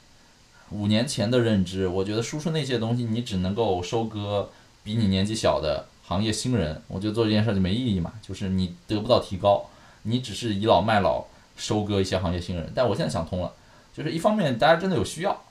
[0.76, 1.88] 五年前的认知。
[1.88, 4.50] 我觉得输出那些东西，你只能够收割
[4.84, 6.82] 比你年纪小的行业新人。
[6.88, 9.66] 我觉得做这件事就没意义嘛，就是你得不到提高，
[10.04, 12.72] 你只是倚老卖老收割一些行业新人。
[12.76, 13.52] 但我现在想通了，
[13.96, 15.42] 就是一方面大家真的有需要，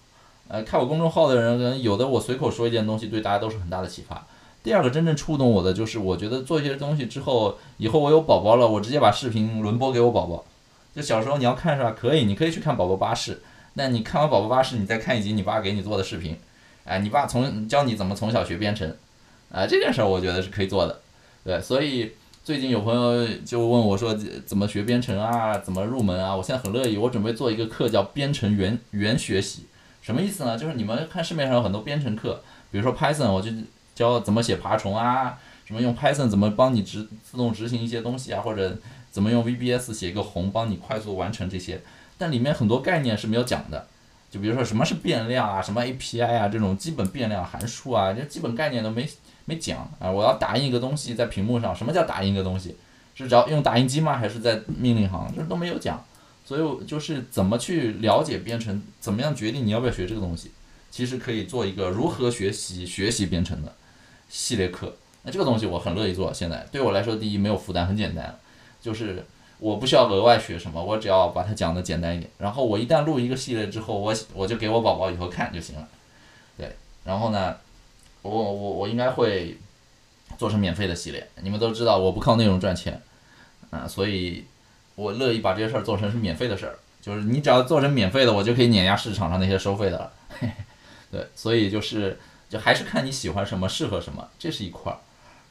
[0.49, 4.27] 呃，看我公众号的人，有的我随口说一件东西对大家都是很大的启发。
[4.63, 10.45] 第二个真正触动我的就是，我觉得做一些东西之后，以后我有宝宝了，我直接把视频轮播给我宝宝。
[10.95, 11.95] 就小时候你要看是吧？
[11.99, 13.43] 可以，你可以去看宝宝巴士。
[13.75, 16.37] 那你看完宝宝巴士，你再看一集你爸给你做的视频，
[16.85, 18.89] 哎，你爸从教你怎么从小学编程，
[19.51, 21.01] 啊，这件事儿我觉得是可以做的。
[21.45, 24.15] 对，所以最近有朋友就问我说
[24.47, 26.35] 怎么学编程啊，怎么入门啊？
[26.35, 29.67] 我现在很乐意，我准备做一个课叫编程原原学习，
[30.01, 30.57] 什么意思呢？
[30.57, 33.51] 就是你们看市面上有很多编程课，比如说 Python，我就
[33.95, 38.79] 教怎么写爬虫啊，什么用 Python 怎么帮你执自动执行一些东西啊，或者
[39.11, 41.81] 怎么用 VBS 写一个宏帮你快速完成这些，
[42.19, 43.87] 但里面很多概念是没有讲的。
[44.31, 49.09] 就比如说什么是变量啊，什么 API 啊，这种基本变量函数啊，这基本概念都没
[49.45, 50.11] 没讲啊。
[50.11, 52.77] 我要打印一个东西在屏幕上，什么叫打印一个东西？
[53.15, 54.17] 是只要用打印机吗？
[54.19, 55.33] 还是在命令行？
[55.37, 56.05] 这都没有讲。
[56.45, 60.51] 所以就是怎么去了解编程，怎么样决定你要不要学这个东西，
[60.91, 63.73] 其实可以做一个如何学习学习编程的
[64.29, 64.97] 系列课。
[65.23, 66.35] 那这个东西我很乐意做。
[66.35, 68.37] 现在对我来说，第一没有负担，很简单，
[68.81, 69.25] 就是。
[69.59, 72.31] 我不需要额外学什么，我只要把它讲的简单一点。
[72.39, 75.89] 然后我一旦录一个系列之后，我我就给我宝宝以后看就行了。
[76.59, 77.57] 对，然后呢，
[78.23, 79.57] 我我我应该会
[80.37, 81.27] 做成免费的系列。
[81.43, 83.01] 你们都知道我不靠内容赚钱，
[83.71, 84.45] 啊，所以
[84.97, 86.79] 我乐意把这些事儿做成是免费的事儿。
[87.01, 90.13] 就是你只要做成免费的，我就可以碾压市场上那些收费的了。
[91.11, 94.99] 对，所以就是就还是看你喜欢什么，适合什么，这是一块儿。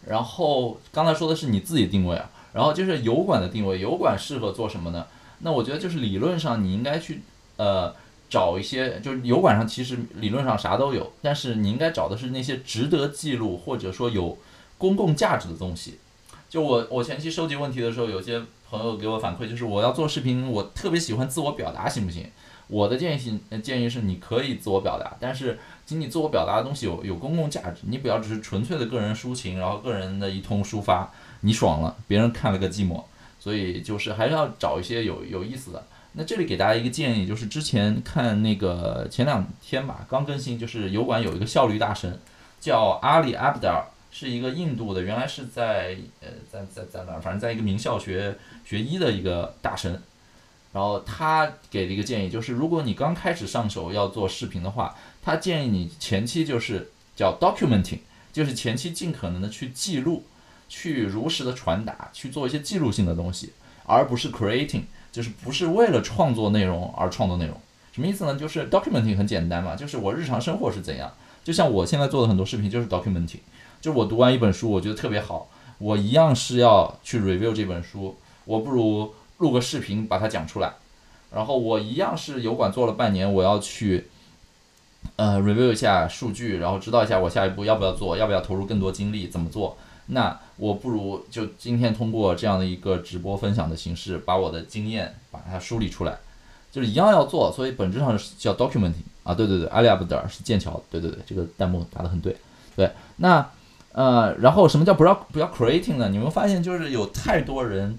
[0.05, 2.29] 然后刚才说的是你自己定位啊。
[2.53, 5.05] 然后就是油管的定位，油管适合做什么呢？
[5.39, 7.21] 那我觉得就是理论上你应该去
[7.57, 7.93] 呃
[8.29, 14.37] 找一些，就是油管上其实理论上啥都有，但是你应该找的是那些值得记录或者说有
[14.77, 15.99] 公共价值的东西。
[16.49, 22.25] 就我我前期收集问题的时候，有些朋友给我反馈，就是我要做视频，我特别喜欢自我表达，行不行？
[22.67, 31.11] 我的建议是建议是你可以自我表达，但是请你自我表达的东西有有公共价值，你不要只是纯粹的个人抒情，然后个人的一通抒发。
[31.45, 33.03] 你爽了，别人看了个寂寞，
[33.37, 35.85] 所以就是还是要找一些有有意思的。
[36.13, 42.17] 那这里给大家一个建议，就是之前看那个前两天吧，刚更新，就是油管有一个效率大神，
[42.61, 50.01] 叫阿里阿布达尔，是一个印度的，原来是在呃在在在哪，反正在一个名校学学医的一个大神。
[50.71, 57.99] 然后他给了一个建议，就是如果你刚开始上手要做视频的话，他建议你前期就是叫 documenting，
[58.31, 60.23] 就是前期尽可能的去记录。
[60.75, 63.53] 去如实的传达，去做一些记录性的东西，
[63.85, 64.81] 而不是 creating，
[65.11, 67.55] 就是不是为了创作内容而创作内容。
[67.91, 68.35] 什么意思呢？
[68.35, 71.13] 就是 documenting 很简单嘛，就是我日常生活是怎样。
[71.43, 73.37] 就像我现在做的很多视频就是 documenting，
[73.79, 80.73] 就是我读完一本书，我觉得特别好，我一样是要去 review 这本书，我不如录个视频把它讲出来。
[81.31, 84.07] 然后我一样是油管做了半年，我要去
[85.17, 89.77] 呃 review 一下数据，然后知道一下我下一步要不要做，要不要投入更多精力，怎么做。
[90.07, 96.17] 那我不如就今天通过这样的一个直播分享的形式，把我的经验把它梳理出来，
[96.71, 102.35] 就是一样要做，所以本质上是叫 documenting 啊，对对对，阿里阿布德尔是剑桥，对对对，这个弹幕打得很对，
[102.75, 103.49] 对，那
[103.93, 106.09] 呃，然后什么叫不要不要 creating 呢？
[106.09, 107.97] 你们发现就是有太多人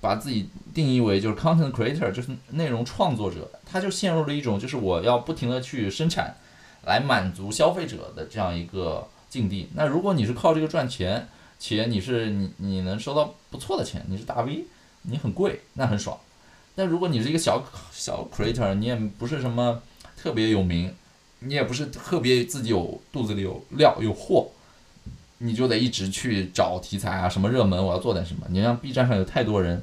[0.00, 6.36] 把自己定义为就是 content creator，就是内容创作者，他就陷入了一种就是我要不停的去生产，
[6.84, 9.68] 来满足消费者的这样一个境地。
[9.74, 11.26] 那如果你是靠这个赚钱，
[11.58, 14.64] 且你是你你能收到不错的钱，你是大 V，
[15.02, 16.16] 你很贵，那很爽。
[16.76, 19.82] 但如果你是一个小小 creator，你也不是什么
[20.16, 20.94] 特别有名，
[21.40, 24.48] 你也不是特别自己有肚子里有料有货，
[25.38, 28.46] 你就得一直去找题材啊，什么热门我要做点什么。
[28.50, 29.82] 你像 B 站上有太多人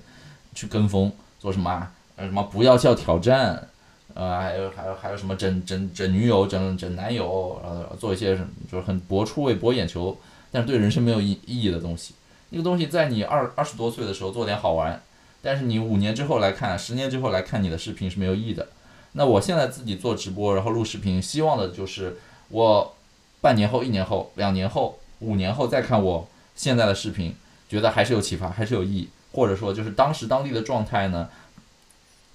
[0.55, 3.67] 去跟风做什么啊，呃什么不要笑挑战，
[4.13, 10.17] 呃还有还有还有什么整整整女友整整男友，呃做一些什么就是很博出位博眼球。
[10.53, 12.13] 但是对人生没有意意义的东西，
[12.49, 15.01] 那个东西在你二二十多岁的时候做点好玩，
[15.41, 18.67] 但是你五年之后来看，十年之后来看你的视频是没有意义的。
[19.13, 22.17] 那我现在自己做直播，然后录视频，希望的就是
[22.49, 22.95] 我
[23.39, 27.33] 半年后、一年后、两年后、五年后再看我现在的视频，
[27.69, 31.29] 觉得还是有启发，还是有意义，或者说就是当时当地的状态呢，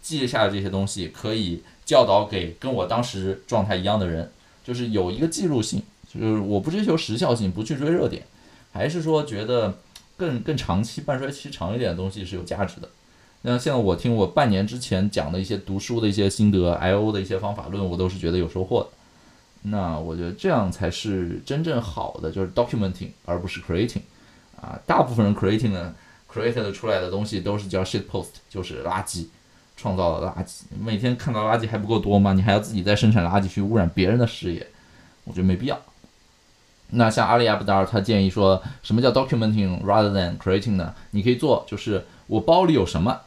[0.06, 4.30] 记下的这些东西可以教导给跟我当时状态一样的人，
[4.64, 5.82] 就是有一个记录性。
[6.08, 8.22] 就是我不追求时效性，不去追热点，
[8.72, 9.78] 还是说觉得
[10.16, 12.88] 更更长期、半衰期长一点的东西是有价值的。
[13.42, 18.88] 那现在我听我半年之前讲的一些读书的一些心得、I O 的一些方法论，我都是觉得有收获的。
[19.62, 24.02] 那我觉得这样才是真正好的，就是 documenting 而不是 creating。
[24.58, 25.94] 啊，大部分人 creating 呢
[26.32, 29.26] ，created 出来的东西都是叫 shit post，就是垃圾，
[29.76, 30.62] 创造的垃圾。
[30.80, 32.32] 每天看到垃圾还不够多吗？
[32.32, 34.66] 你还要自己再生产垃圾去污染别人的视野，
[35.24, 35.78] 我觉得没必要。
[36.90, 40.94] 那像阿里阿布达尔他建议说，什么叫 documenting rather than creating 呢？
[41.10, 43.20] 你可以做，就是我包里有什么，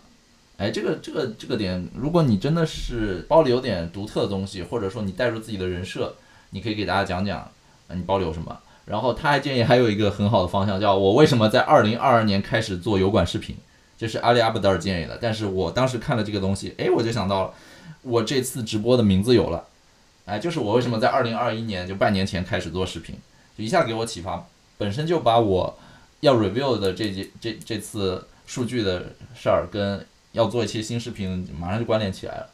[0.58, 6.16] 哎，这个这个这个点，如果你真的是包里有点独特的东西，或者说你带入自己的人设，
[6.52, 7.52] 你可以给大家讲讲，
[7.90, 8.58] 你包里有什么。
[8.86, 13.58] 然后他还建议还有一个很好的方向，叫我为什么在二零二二年开始做油管视频，
[14.00, 15.20] 这是阿里阿布德尔建议的。
[15.22, 17.54] 但是我当时看了这个东西，哎，我就想到了，
[18.02, 19.68] 我这次直播的名字有了，
[20.26, 23.16] 哎，就是我为什么在二零二一年就半年前开始做视频。
[23.58, 25.78] 就一下给我启发，本身就把我
[26.22, 29.04] 要 review 的这这这这次数据的
[29.36, 32.50] 事儿跟要做一期新视频马上就关联起来了，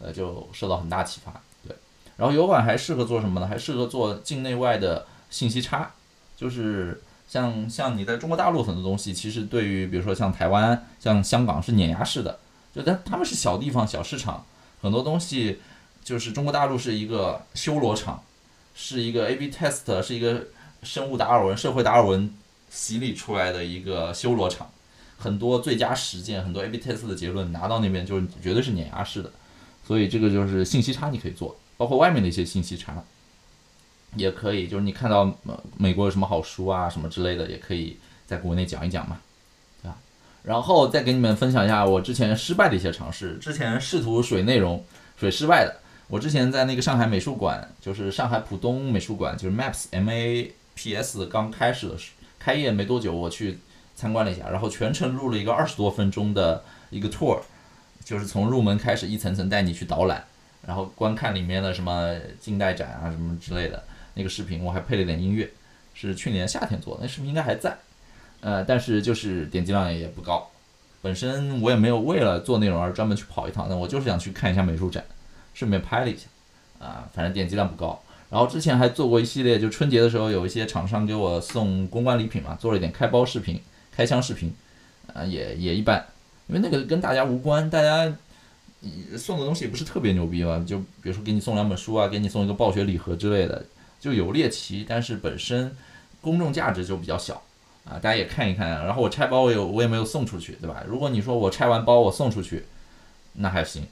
[0.00, 1.32] 呃，就受到很大启发。
[1.64, 1.76] 对，
[2.16, 3.46] 然后油管还适合做什么呢？
[3.46, 5.92] 还适合做境内外的信息差，
[6.36, 12.38] 就是像像你在中国大陆很多东西，其实对于比如说像台湾、像香港是碾压式的，
[12.74, 14.44] 就但他们是小地方小市场，
[14.80, 15.60] 很多东西
[16.02, 18.22] 就是中国大陆是一个修罗场。
[18.80, 20.46] 是一个 A/B test，是一个
[20.84, 22.32] 生物达尔文、社会达尔文
[22.70, 24.70] 洗礼出来的一个修罗场，
[25.18, 29.32] 很多最佳实践、很多 A/B test 的结论拿到那边就是绝对是碾压式的，
[29.84, 33.02] 所以这个就是信息差你可以做，包括外面的一些信息差，
[34.14, 35.32] 也可以，就是你看到
[35.76, 39.18] 美国有什么好书啊什么之类的，也可以在国内讲一讲嘛，
[39.82, 39.96] 对吧？
[40.42, 44.84] 然后再给你们分享一下我之前失败的一些尝试，之前试图水内容
[45.16, 45.76] 水失败的。
[46.08, 53.58] 我之前在那个上海美术馆，就是上海浦东美术馆，就是 Maps M A P S 刚开始的时开业没多久，我去
[53.94, 57.40] 参观了一下，然后全程录了一个二十多分钟的一个 tour，
[58.02, 60.24] 就是从入门开始一层层带你去导览，
[60.66, 63.84] 然后观看里面的什么近代展啊什么之类的
[64.18, 65.48] 那个视频，我还配了点音乐，
[65.94, 67.78] 是去年夏天做的，那视频应该还在，
[68.40, 70.50] 呃，但是就是点击量也不高，
[71.00, 75.02] 本身我也没有为了做内容而专门去跑一趟，那我就是想去看一下美术展。
[75.54, 76.26] 顺便拍了一下，
[76.78, 78.00] 啊，反正点击量不高。
[78.30, 84.54] 然后之前还做过一系列，就春节的时候有一些厂商给我送公关礼品嘛，做了一点开包视频、开箱视频，
[85.12, 86.06] 啊，也也一般，
[86.46, 88.14] 因为那个跟大家无关，大家
[89.16, 93.66] 送的东西也不是特别牛逼嘛，就比如说给你送两本书啊，给你送一个暴雪礼盒之类的，
[94.00, 95.76] 就有猎奇，但是本身
[96.20, 97.42] 公众价值就比较小，
[97.84, 98.68] 啊，大家也看一看。
[98.84, 100.84] 然后我拆包我有我也没有送出去，对吧？
[100.86, 102.66] 如果你说我拆完包我送出去，
[103.34, 103.86] 那还行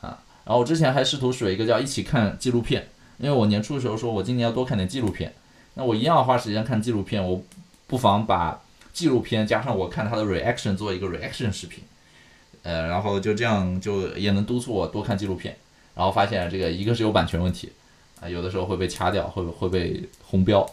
[0.00, 0.18] 啊。
[0.44, 2.88] 然后我之前还试图水一个叫一起看纪录片，
[3.18, 5.34] 因为我年初的时候说我今年要多看点纪录片，
[5.74, 7.42] 那我一样要花时间看纪录片，我
[7.86, 8.60] 不妨把
[8.92, 11.84] 纪录片加上我看它的 reaction 做一个 reaction 视频，
[12.62, 15.56] 呃，然后就这样就也能督促我多看纪录片，
[15.94, 17.70] 然后发现这个一个是有版权问题，
[18.20, 20.68] 啊，有的时候会被掐掉，会会被红标，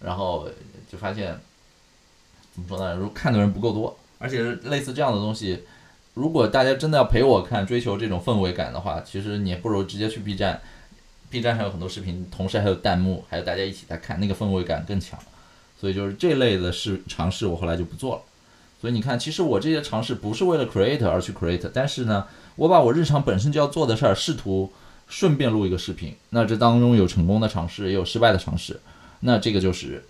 [0.00, 0.48] 然后
[0.90, 1.38] 就发现
[2.52, 2.94] 怎么说呢？
[2.94, 5.64] 如看的人不够多，而且类似这样的东西。
[6.14, 10.60] 如果大家真的要陪我看，追求这种氛围感的话，其实你不如直接去 B 站
[11.30, 15.16] ，B 站上有很多视频，同时还有弹幕，还有大家一起在看，那个氛围感更强。
[15.80, 18.22] 所以就是这类的试尝试，我后来就不做了。
[18.80, 24.72] 所以你看，其实我这些尝试不是为了 create 而去 create，但是呢，我把我日常本身就要做的事儿，试图
[25.08, 26.14] 顺便录一个视频。
[26.30, 28.80] 那这当中有成功的尝试，也有失败的尝试。
[29.20, 30.04] 那这个就是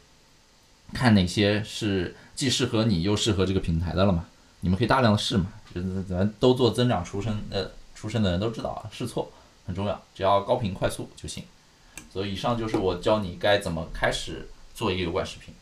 [0.92, 4.26] 看哪些是既适合你又适合这个平台的了嘛？
[4.60, 5.46] 你们可以大量的试嘛。
[5.74, 9.30] 咱咱都做增长出身呃出身的人都知道啊，试错
[9.66, 11.44] 很重要，只要高频快速就行。
[12.10, 15.54] 所以以上就是我教你该怎么开始做一个油管视频。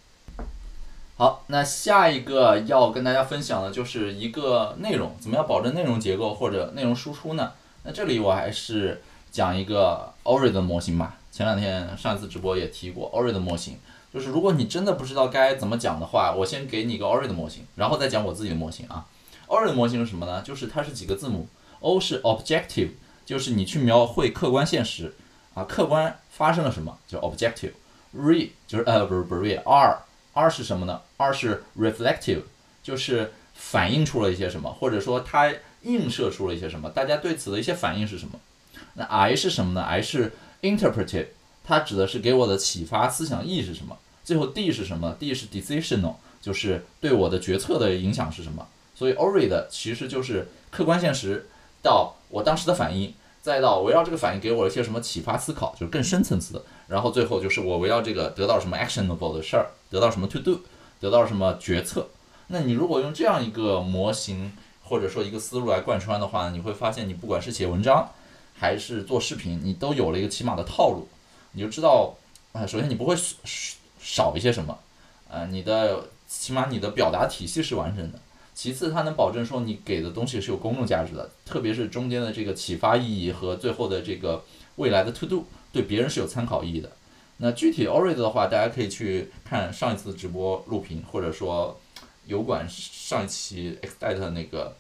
[1.17, 7.53] 好，那下一个要跟大家分享的就是一个内容，怎么样保证内容结构或者内容输出呢？
[7.83, 9.03] 那这里我还是
[9.37, 11.19] 讲一个 Ori 的模型吧。
[11.31, 13.77] 前两天上一次直播也提过 Ori 的模型，
[14.11, 19.05] 就是如果你真的不知道该怎么讲的话，我先给你一个 Ori 的模型，然后再讲我自己的模型啊。
[19.47, 20.41] Ori 的模型是什么呢？
[20.41, 21.47] 就是它是几个字母
[21.81, 22.93] ，O 是 objective，
[23.27, 25.15] 就是你去描绘客观现实
[25.53, 29.99] 啊，客观发生了什么叫 objective，re 就是呃不是不是 re，R
[30.33, 32.45] R 是什么呢？R 是 reflective，
[32.83, 38.41] 就是反映出了一些什么，或者说它映射出了一些什么，大家对此的一些反应是什么？
[38.97, 40.33] 那 I 是什么呢？I 是
[40.63, 41.27] interpretive，
[41.65, 43.97] 它指的是给我的启发思想意义是什么？
[44.25, 48.67] 最后 D 是什么？D 是 decisional，就是对我的决策的影响是什么？
[48.95, 51.47] 所以 Ori 的其实就是客观现实，
[51.83, 56.63] 到我当时的反应，再到围绕这个反应给我一些什么启发思考，就是更深层次的。
[56.89, 60.61] 然后最后就是我围绕这个得到什么 actionable 的事儿，得到什么 to do，
[60.99, 62.09] 得到什么决策。
[62.49, 68.09] 那你如果用这样一个模型或者说一个思路来贯穿的话，你会发现你不管是写文章
[68.59, 71.07] 还是做视频，你都有了一个起码的套路，
[71.53, 72.15] 你就知道
[72.53, 73.15] 啊，首先你不会
[74.01, 74.79] 少一些什么，
[75.29, 78.19] 呃，你的起码你的表达体系是完整的。
[78.55, 84.43] 其次，它能保证说你给的东西是有公众价值的，特别是中间的这个启发意义和最后的这个
[84.77, 86.91] 未来的 to do 对别人是有参考意义的。
[87.37, 91.79] 那具体 o r i d 的话，大家可以去看上一次直播录屏，或者说
[92.25, 94.75] 油管上一期 X 代特那个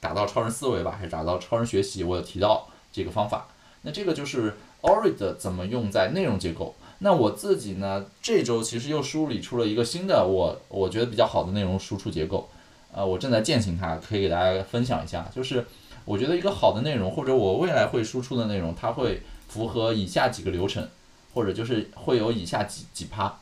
[0.00, 3.48] 打造超人思维吧，还是打造超人学习，我有提到这个方法。
[3.82, 6.74] 那这个就是 o r i d 怎么用在内容结构。
[6.98, 12.48] 那我自己呢，这周其实又梳理出了一个新的我我觉得比较好的内容输出结构。
[12.94, 15.28] 呃，我正在践行它，可以给大家分享一下。
[15.34, 15.66] 就是
[16.04, 20.86] 我觉得一个好的内容，或者我未来会输出的内容，它会符合以下几个流程，
[21.34, 23.38] 或者就是会有以下几几趴。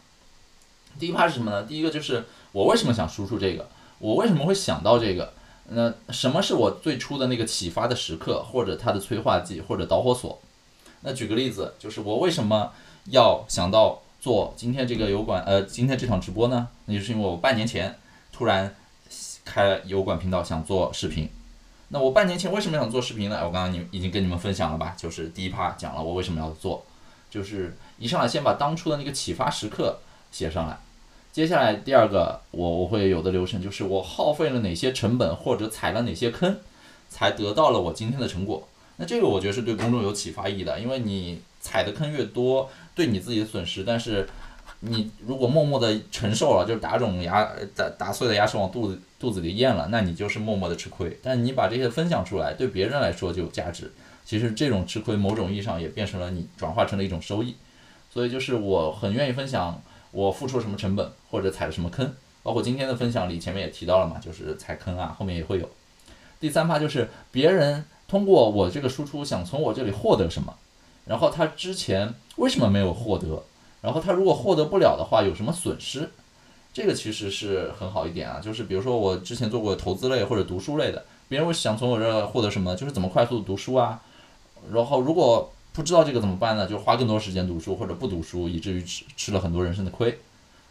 [0.98, 1.64] 第一趴是什么呢？
[1.64, 5.34] 第一个就是我为什么想输出这个，我为什么会想到这个？
[5.70, 10.40] 那什么是我最初的那个启发的时刻，或者它的催化剂，或者导火索？
[11.00, 12.72] 那举个例子，就是我为什么
[13.06, 16.68] 要想到做今天这个油管，呃，今天这场直播呢？
[16.84, 17.98] 那就是因为我半年前
[18.32, 18.74] 突然。
[19.42, 21.28] 开油管频道想做视频，
[21.88, 23.40] 那我半年前为什么想做视频呢？
[23.42, 26.84] 我刚刚你已经跟你们分享了吧，就是第一趴讲了我为什么要做，
[27.28, 29.98] 就是一上来先把当初的那个启发时刻
[30.30, 30.78] 写上来，
[31.32, 36.58] 接下来第二个我我会有的流程就是我耗费了哪些成本或者踩了哪些坑，
[37.08, 38.66] 才得到了我今天的成果。
[38.96, 44.28] 那这个我觉得是对公众有启发意义的，因为你踩的坑越多，对你自己的损失，但是。
[44.82, 51.14] 你如果默默的承受了，就是打肿牙打打碎的牙齿往肚子肚子里咽了，那你就是默默的吃亏。
[51.22, 53.92] 但你把这些分享出来，对别人来说就有价值。
[54.24, 57.56] 其实这种吃亏，某种意义上也变成了你转化成了一种收益。
[58.10, 59.82] 所以就是我很愿意分享
[60.12, 65.68] 我付出什么成本或者踩了什么坑，包括今天的分享里前面也提到了嘛，就是踩坑啊，后面也会有。
[66.40, 70.54] 第三趴就是别人通过我这个输出想从我这里获得什么，
[71.04, 73.42] 然后他之前为什么没有获得？
[73.82, 76.11] 然后他如果获得不了的话，有什么损失？
[76.72, 78.40] 这个其实是很好一点啊。
[78.40, 82.74] 就是比如说我之前做过投资类或者读书类的，别人会想从我这获得什么？
[82.76, 84.02] 就是怎么快速读书啊。
[84.72, 85.50] 然后如果
[85.80, 86.66] 不知道这个怎么办呢？
[86.66, 90.18] 就花更多时间读书或者不读书，以至于吃吃了很多人生的亏。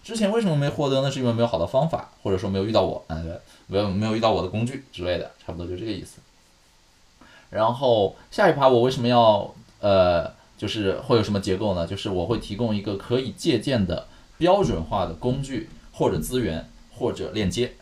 [0.03, 1.09] 之前为什么没获得呢？
[1.09, 3.19] 是因为没有好的方法，或者说没有遇到我，哎，
[3.65, 6.19] 没有没有遇到我的工具之类的，差不多就这个意思。
[7.49, 10.37] 然后下一趴我为什么要呃？
[10.59, 11.87] 就是会有什么结构呢？
[11.87, 14.07] 就是我会提供一个可以借鉴的
[14.37, 17.75] 标准化的工具或者资源或者链接，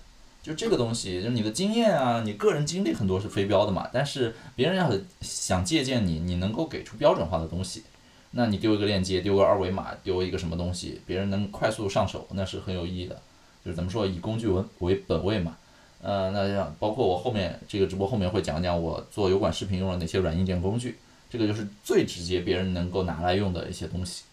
[0.47, 3.89] 就这个东西，就是你的经验啊，你个人经历很多是非标的嘛。
[3.91, 4.89] 但是别人要
[5.19, 7.83] 想借鉴你，你能够给出标准化的东西，
[8.31, 13.19] 那你丢一个链接，丢个二维码，丢一个什么东西，别人能快速上手，那是很有意义的。
[13.65, 15.57] 就是怎么说，以工具为为本位嘛。
[16.01, 20.97] 呃，那像包括我后面这个直播后面会讲讲我做油管视频用了哪些软硬件工具。
[21.29, 24.23] 这个就是最直接别人能够拿来用的一些东西，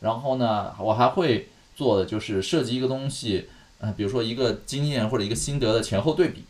[0.00, 6.44] 然后呢，我还会做的就是设计一个东西，呃，比如说一个经验或者一个心得的前后对比，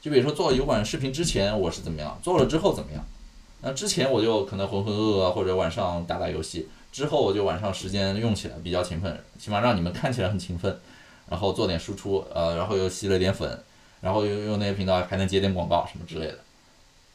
[0.00, 3.04] 就比如说做油管视频之前我是怎么样，做了之后怎么样，
[3.62, 10.80] 那之前我就可能浑浑噩噩或者晚上打打游戏，之后我就晚上时间用起来比较勤奋，起码让你们看起来很勤奋，
[11.28, 13.62] 然后做点输出，呃，然后又吸了点粉，
[14.00, 16.38] 然后又用那些频道还能接点广告什么之类的。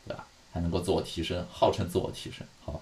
[0.07, 2.79] 对吧还能够自我提升，号称自我提升，好吧。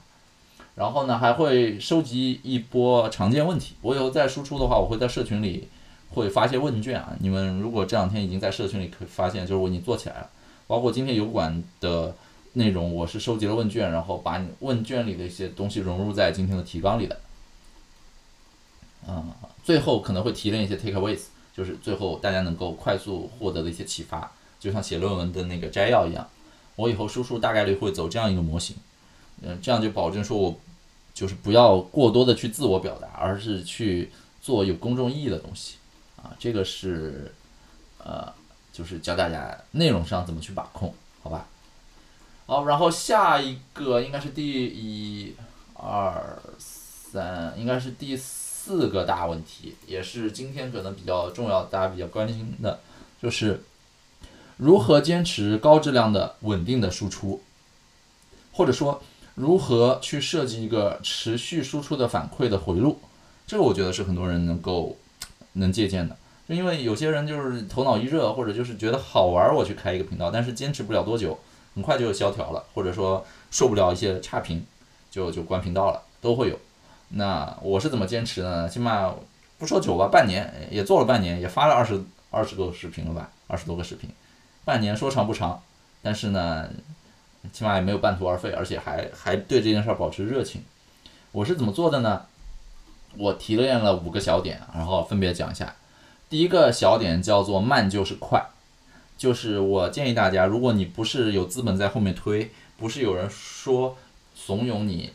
[0.76, 3.76] 然后呢，还会收集一波常见问题。
[3.82, 5.70] 我以后再输出的话，我会在社群里
[6.14, 7.16] 会发些问卷啊。
[7.20, 10.30] 你们如果这两天已经在社群里可以发现，就是我已经做起来了。
[10.68, 12.16] 包括今天油管的
[12.53, 17.20] 内容，我是收集了问卷，然后把你问卷里的一些东西融入在今天的提纲里的。
[19.07, 19.32] 嗯，
[19.64, 21.20] 最后可能会提炼一些 takeaways，
[21.53, 26.26] 就是最后大家能够快速获得的一些启发，就像写论文的那个摘要一样。
[26.76, 28.76] 我以后输出大概率会走这样一个模型，
[29.41, 30.57] 嗯，这样就保证说我
[31.14, 34.09] 就是不要过多的去自我表达，而是去
[34.41, 35.76] 做有公众意义的东西，
[36.24, 37.32] 啊，这个是
[37.99, 38.34] 呃，
[38.71, 41.45] 就是教大家内容上怎么去把控，好吧？
[42.47, 45.36] 好，然后下一个应该是第一、
[45.76, 52.80] 二、三，应该是第四个大问题，也是今天可能比较重要，大家比较关心的，
[53.21, 53.61] 就是。
[54.55, 57.41] 如何坚持高质量的稳定的输出，
[58.51, 59.01] 或者说
[59.34, 62.99] 如何去设计一个持续输出的反馈的回路，
[63.47, 64.95] 这个我觉得是很多人能够
[65.54, 66.16] 能借鉴的。
[66.47, 71.39] 就因为有些人就是头脑一热，或者就是觉得好玩，我去开一个频道，但是坚持不了多久，
[71.74, 74.66] 很快就萧条了，或者说受不了一些差评，
[75.10, 76.60] 就就关频道了，都会有。
[77.10, 78.68] 那我是怎么坚持呢？
[78.68, 79.14] 起码
[79.58, 84.10] 不说久吧，半年也做了半年，也发了二十二十多个视频了吧，二十多个视频。
[84.66, 85.62] 半年说长不长，
[86.01, 86.68] 但是呢，
[87.54, 90.62] 起码也没有半途而废，而且还还对这件事儿保持热情。
[91.32, 92.26] 我是怎么做的呢？
[93.18, 95.76] 我提炼了五个小点，然后分别讲一下。
[96.30, 98.43] 第一个小点叫做慢就是快，
[99.18, 103.95] 就是我建议大家，如果你不是有资本在后面推，不是有人说
[104.36, 105.11] 怂恿你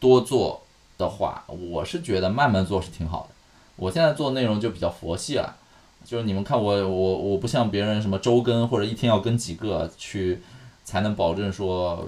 [0.00, 0.62] 多做
[0.96, 3.34] 的话，我是觉得慢慢做是挺好的。
[3.76, 5.56] 我现在做内容就比较佛系了，
[6.04, 10.42] 就是你们看我我我不像别人什么周更或者一天要更几个去，
[10.84, 12.04] 才能保证说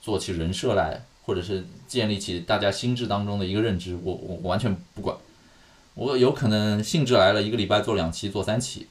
[0.00, 5.14] 做起人设来，或者是建立起大家心智当中的一个认知，我我完全不管。
[5.94, 8.86] 我有可能兴致来了，一个礼拜做两期做三期，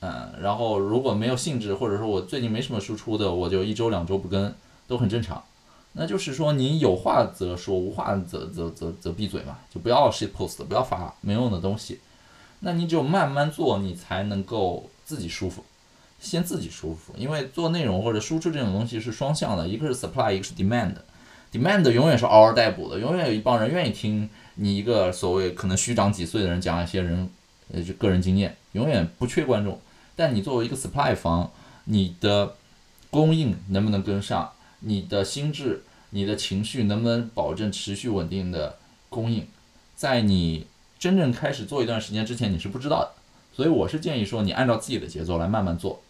[0.00, 4.54] 嗯，然后如果没有兴致，或者说我最近没什么输出的，我就一周两周不更，
[4.86, 5.42] 都很正常。
[5.94, 12.00] 那就是说，你有话则说，无话则则则则闭嘴嘛，就不要 shit post，不要发没用的东西。
[12.60, 15.64] 那你只有慢慢做，你才能够自己舒服，
[16.20, 17.14] 先自己舒服。
[17.16, 20.92] 因为做内容或者输出这种东西是双向的，一个是 supply，一个是 demand。
[21.52, 27.28] Demand 永远是嗷嗷待哺的，永远有一帮人愿意听你一个所谓可能虚长几岁的人讲一些人
[27.72, 29.80] 呃就个人经验，永远不缺观众。
[30.14, 31.50] 但你作为一个 supply 方，
[31.84, 32.54] 你的
[33.10, 34.52] 供应能不能跟上？
[34.80, 35.82] 你的心智？
[36.10, 38.78] 你的情绪能不能保证持续稳定的
[39.10, 39.46] 供应，
[39.96, 40.66] 在你
[40.98, 43.10] 真正开始做一段时间之前，你是不知道的。
[43.52, 46.00] 所以我是建议说，你按照自己的节奏来慢慢做，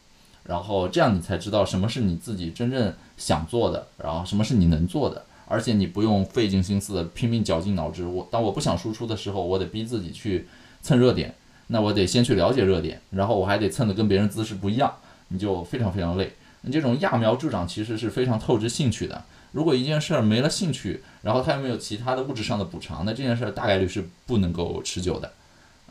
[0.49, 8.05] 然后这样你才知道什么是你自己真正想做的，然后什么是你能做的，而且你不用费尽心思的拼命绞尽脑汁。
[8.05, 10.47] 我当我不想输出的时候，我得逼自己去
[10.82, 11.34] 蹭热点，
[11.66, 14.94] 那我得先去了解热点，然后我还得蹭的跟别人姿势不一样，
[15.28, 16.32] 你就非常非常累。
[16.62, 19.24] 你这种揠苗助长其实是非常透支兴趣的。
[19.53, 25.32] 如果一件事儿没了兴趣，然后他又没有其他的物质上的补偿，那这件事儿大概率是不能够持久的，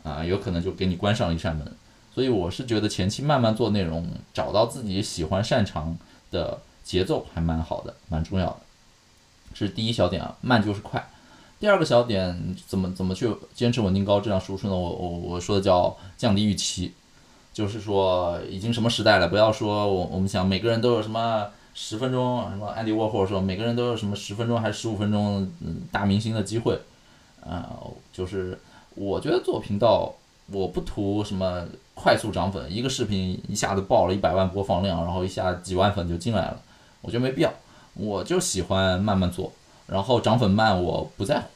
[0.02, 1.66] 啊，有可能就给你关上一扇门。
[2.16, 5.94] 所以我是觉得前期慢慢做内容，找到自己喜欢擅长
[6.30, 8.56] 的节奏还蛮好的，蛮重要的。
[9.52, 11.06] 是第一小点啊，慢就是快。
[11.60, 14.74] 第二个小点，怎么怎么去坚持稳定高质量输出呢？
[14.74, 16.94] 我我我说的叫降低预期，
[17.52, 21.46] 就是说已经什么时代了，不要说我我们想每个人都有什么。
[21.78, 26.80] 十分钟，什么安迪沃霍说每个人都有什么十分钟还是十五分钟，嗯，大明星的机会，
[27.46, 27.76] 啊，
[28.10, 28.58] 就是
[28.94, 30.14] 我觉得做频道，
[30.46, 31.66] 我不图什么
[32.06, 36.60] 快速涨粉，一个视频一下子爆了一百万播放量，然后一下几万粉就进来了，
[37.00, 37.52] 我觉得没必要，
[37.94, 39.50] 我就喜欢慢慢做，
[39.88, 41.46] 然后涨粉慢我不在乎，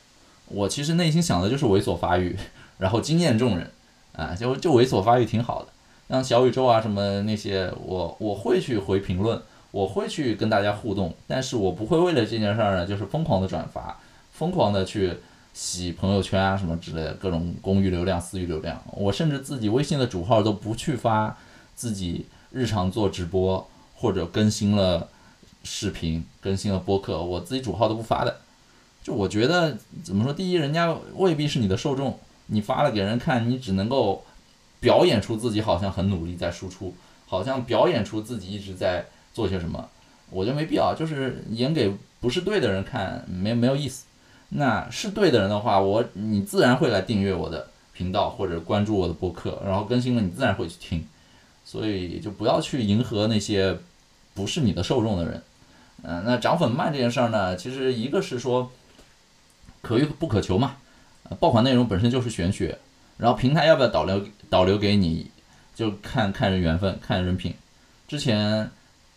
[0.47, 2.37] 我其实内心想的就是猥琐发育，
[2.79, 3.71] 然后惊艳众人，
[4.17, 5.69] 啊，就就猥琐发育挺好的，
[6.09, 9.41] 像小宇宙啊什么那些，我我会去回评论。
[9.73, 13.97] 我会去跟大家互动，但是我不会为了这件事儿呢，就是疯狂的转发，
[14.33, 15.17] 疯狂的去
[15.53, 18.83] 洗朋友圈啊什么之类的各种公域流量、私域流量。
[18.93, 21.37] 我甚至自己微信的主号都不去发
[21.75, 25.09] 自己日常做直播或者更新了
[25.65, 28.41] 视频、更新了播客，我自己主号都不发的。
[29.03, 34.25] 就我觉得怎么说，第一，人家未必是你的受众，你发了给人看，你只能够
[34.79, 36.95] 表演出自己好像很努力在输出，
[37.27, 39.07] 好像表演出自己一直在。
[39.33, 39.89] 做些什么，
[40.29, 44.05] 我觉得没必要，就是演给不是对的人看，没没有意思。
[44.51, 51.07] 那是对的人的话，我你自然会来订阅我的频道或者关注我的播客，然后更新了你自然会去听。
[51.65, 53.79] 所以就不要去迎合那些
[54.35, 55.43] 不是你的受众的人。
[56.03, 58.73] 嗯，那涨粉慢这件事儿呢，其实一个是说
[59.83, 60.77] 可遇不可求嘛，
[61.39, 62.79] 爆款内容本身就是玄学，
[63.19, 65.31] 然后平台要不要导流导流给你，
[65.77, 67.55] 就看看人缘分，看人品。
[68.09, 68.71] 之前。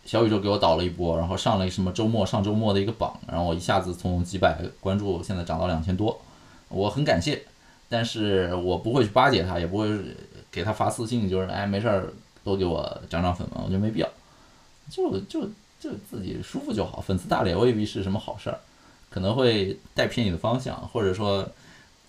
[0.04, 6.20] 小宇宙给我导了一波，然后上了什么周末上周末的一个榜，然后我一下子从几百关注现在涨到两千多，
[6.68, 7.42] 我很感谢，
[7.88, 9.88] 但是我不会去巴结他，也不会
[10.50, 14.08] 给他发私信，就是哎没事儿多给我涨涨粉嘛，我觉得没必要，
[14.90, 15.42] 就就
[15.80, 18.58] 就自己舒服就好，粉丝大了也未必是什么好事儿，
[19.08, 21.48] 可能会带偏你的方向，或者说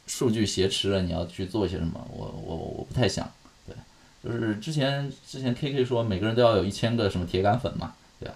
[0.05, 3.25] 数据挟持了你要去做些什么，我我我不太想。
[4.25, 8.33] 就是之前之前 K K 说每个人都要有一千个什么铁杆粉嘛，对吧？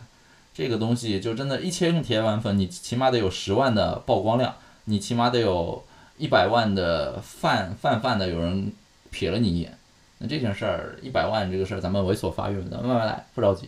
[0.53, 5.83] 这个东西就真的，一千个铁杆粉，你起码得有十万的曝光量，你起码得有
[6.17, 8.71] 一百万的泛泛泛的有人
[9.11, 9.75] 瞥了你一眼。
[10.19, 13.67] 那这件事儿，一百万这个事儿，咱们猥琐发育，咱们慢慢来，不着急。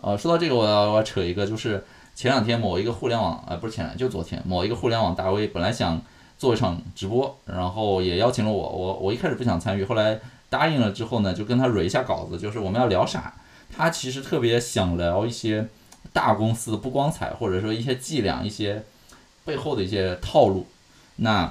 [0.00, 1.84] 呃，说到这个，我要我要扯一个，就是
[2.14, 6.00] 前两天某一个互联网，呃，不是前两，就昨天某一个互联网大 V 本来想
[6.38, 10.18] 做一场直播，然后也邀请了我，我我一开始不想参与，后来。
[10.52, 13.32] 答应了之后呢，就跟他蕊一下稿子，就是我们要聊啥。
[13.74, 15.66] 他其实特别想聊一些
[16.12, 18.84] 大公司不光彩，或者说一些伎俩、一些
[19.46, 20.66] 背后的一些套路。
[21.16, 21.50] 那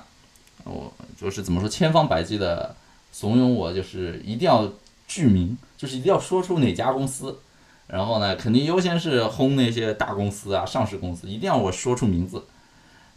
[0.66, 2.76] 我就是怎么说，千方百计的
[3.12, 4.72] 怂恿我，就是一定要
[5.08, 7.40] 具名，就是一定要说出哪家公司。
[7.88, 12.44] 然后呢，肯定优先是轰那些大公司啊、上市公司，一定要我说出名字。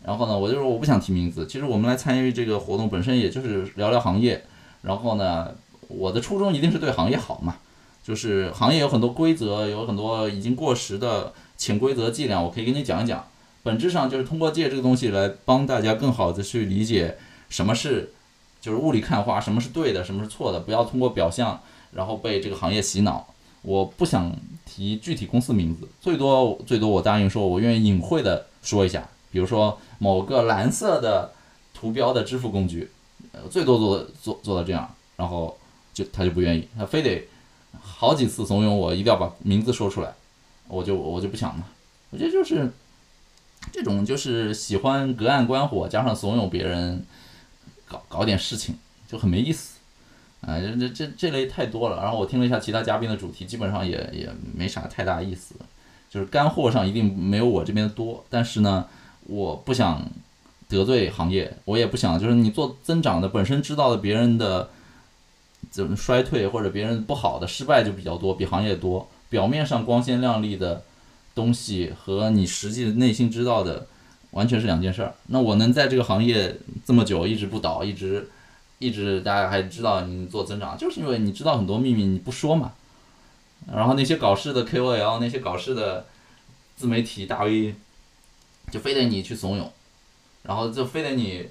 [0.03, 1.47] 然后呢，我就说我不想提名字。
[1.47, 4.47] 其实我们来参与这个活动本身，也就是聊聊行业。
[4.81, 5.55] 然后呢。
[5.97, 7.57] 我的初衷一定是对行业好嘛，
[8.03, 13.25] 就是行业有很多规则，有很多已经过时的潜规则伎俩，我可以跟你讲一讲。
[13.63, 17.17] 本质上就是通过借这个东西来帮大家更好的去理解
[17.49, 18.13] 什么是
[18.61, 21.61] 就是雾里看花，什么是对的，什么是错的，不要通过表象
[21.93, 23.27] 然后被这个行业洗脑。
[23.63, 24.31] 我不想
[24.67, 31.33] 提具体公司名字，最多最多我答应说，我愿意隐晦的说一下，比如说某个蓝色的
[31.73, 32.91] 图标的支付工具，
[33.33, 35.57] 呃，最多做做做到这样，然后
[35.95, 37.27] 就他就不愿意，他非得
[37.81, 40.13] 好几次怂恿我一定要把名字说出来，
[40.69, 41.65] 我就我就不想嘛，
[42.11, 42.71] 我觉得就是
[43.73, 47.07] 这种就是喜欢隔岸观火，加上怂恿别人
[47.89, 48.77] 搞搞点事情，
[49.09, 49.79] 就很没意思。
[50.47, 52.03] 啊，这这这这类太多了。
[52.03, 55.55] 然后我听了一下其他嘉宾的主题，基本上也也没啥太大意思，
[56.11, 58.23] 就是干货上一定没有我这边多。
[58.29, 58.87] 但是呢，
[59.27, 60.07] 我不想
[60.69, 64.69] 得罪行业，我也不想就是你做增长的本身知道的别人的
[65.71, 69.09] 怎么衰退或者别人不好的失败就比较多，比行业多。
[69.29, 70.83] 表面上光鲜亮丽的
[71.35, 73.87] 东西和你实际内心知道的
[74.31, 75.15] 完全是两件事儿。
[75.27, 78.31] 那我能在这个行业这么久一直不倒，一直。
[78.81, 82.73] 一直大家还知道你做增长，就是因为你知道很多秘密你不说嘛。
[83.73, 86.05] 然后那些搞事的 KOL，那些搞事的
[86.77, 87.77] 自媒体大 V，
[88.71, 89.69] 就非得你去怂恿，
[90.43, 91.49] 然后就非得你，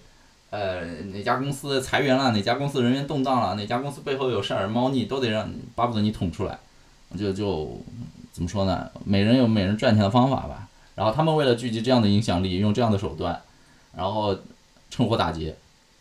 [0.53, 6.59] 呃，哪家公司裁员了，哪家公司人员动荡了，哪家公司背后有事儿，猫腻都得让巴不得你捅出来。
[7.17, 7.81] 就就
[8.31, 8.87] 怎么说呢？
[9.03, 10.67] 每人有每人赚钱的方法吧。
[10.93, 13.41] 然后他们为了聚集这样的影响力，用这样的手段，
[13.97, 14.37] 然后
[14.91, 15.55] 趁火打劫。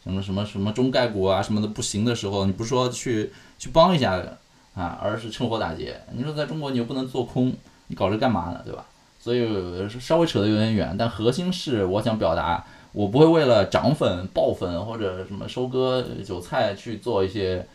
[0.05, 4.23] 什么什么什么中概股啊什么的不行的时候，你不说去去帮一下
[4.75, 5.99] 啊，而是趁火打劫。
[6.13, 7.55] 你说在中国你又不能做空，
[7.87, 8.61] 你搞这干嘛呢？
[8.67, 8.85] 对吧？
[9.19, 12.63] 所以稍微扯得有点远，但核心是我想表达，
[12.93, 17.67] 我不会为了涨粉、爆粉或者什么收割韭菜去做一些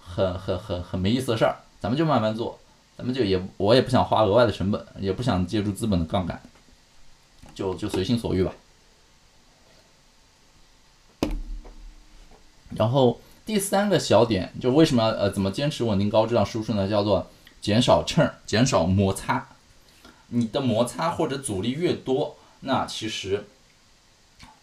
[0.00, 1.56] 很很很很没意思的事儿。
[1.78, 2.58] 咱们就慢慢做，
[2.96, 6.40] 咱们就也我也不想花额外的成本，也不想借助资本的杠杆，
[7.54, 8.52] 就就随心所欲吧。
[12.74, 16.88] 然后第三个小点，就为什么呃怎么坚持稳定高质量输出呢？
[16.88, 17.28] 叫做
[17.60, 19.46] 减少秤，减少摩擦。
[20.28, 23.46] 你的摩擦或者阻力越多，那其实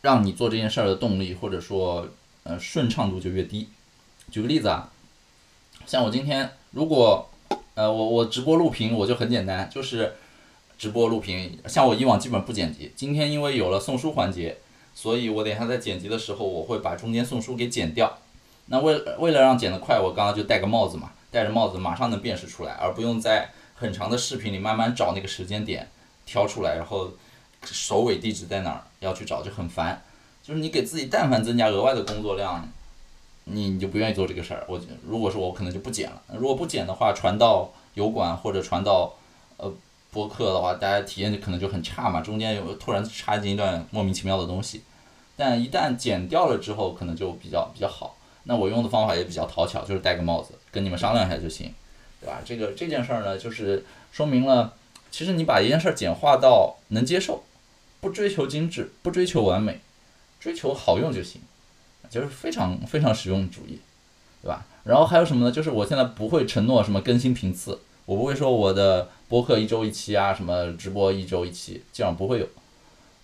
[0.04, 2.08] 让你做这件事儿的动力或者说
[2.44, 3.70] 呃顺畅度就越低。
[4.30, 4.92] 举个例子啊，
[5.86, 7.30] 像我今天如果
[7.74, 10.14] 呃我我直播录屏，我就很简单，就是
[10.78, 11.58] 直播录屏。
[11.68, 14.58] 像我以往基本不剪辑，今天因为有了送书环节。
[14.96, 18.20] 所以我等一下在剪辑的时候，我会把中间送书给剪掉。
[18.68, 25.90] 那为为了让剪得快，我刚刚就戴个帽子嘛，戴着帽子马上能辨识出来，而不用在很长的视频里慢慢找那个时间点
[26.28, 27.12] 挑出来，然后
[27.66, 30.02] 首尾地址在哪儿要去找就很烦。
[30.42, 32.68] 就是你给自己但凡增加额外的工作量，
[33.46, 34.64] 你你就不愿意做这个事儿。
[34.68, 36.22] 我如果说我可能就不剪了。
[36.34, 39.14] 如果不剪的话，传到油管或者传到
[39.58, 39.74] 呃。
[40.14, 44.84] 播客的话，大家体验就可能就很差嘛，中间有突然插进一段莫名其妙的东西，
[45.36, 48.16] 但一旦剪掉了之后，可能就比较比较好。
[48.44, 51.74] 那我用的方法也比较讨巧，就是戴个帽子，跟你们商量一下就行，
[52.22, 52.40] 对吧？
[52.46, 54.72] 这个这件事儿呢，就是说明了，
[55.10, 57.42] 其实你把一件事儿简化到能接受，
[58.04, 59.80] 不追求精致，不追求完美，
[60.38, 61.40] 追求好用就行，
[62.10, 63.80] 就是非常非常实用主义，
[64.42, 64.66] 对吧？
[64.84, 65.50] 然后还有什么呢？
[65.50, 67.80] 就是我现在不会承诺什么更新频次。
[68.06, 72.48] 我不会说我的播客一周一期啊，什么直播一周一期，基本上不会有，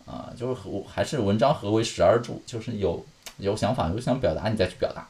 [0.06, 3.06] 啊，就是我还是文章何为实而著，就是有
[3.38, 5.10] 有想法有想表达你再去表达。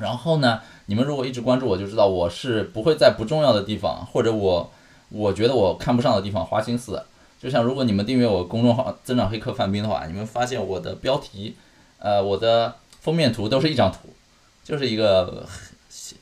[0.00, 4.72] 然后呢，你们如果一直关注我，就知道我是不会在不重要的地方或者我
[5.10, 7.06] 我觉得我看不上的地方花心思的。
[7.42, 11.56] 就像如果你们订阅我公众号“增长黑客范冰”的话，你们发现我的标题，
[11.98, 14.14] 呃，我的封面图都是一张图，
[14.62, 15.44] 就是一个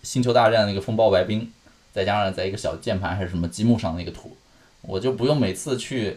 [0.03, 1.53] 星球大战那个风暴白冰。
[1.93, 4.35] 再加上在一个小键盘还是什么积木上那个图，
[4.81, 6.16] 我就不用每次去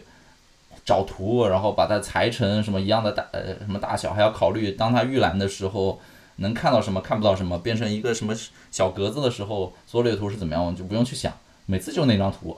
[0.86, 6.00] 找图，然后把它裁成什么一样的大呃什么大小，还要考虑当它预览的时候
[6.36, 8.34] 能看到什么看不到什么，变成一个什么
[8.70, 11.30] 小格子的时候，缩略图是怎么样，我就不用去想，
[11.66, 12.56] 每次就那张图，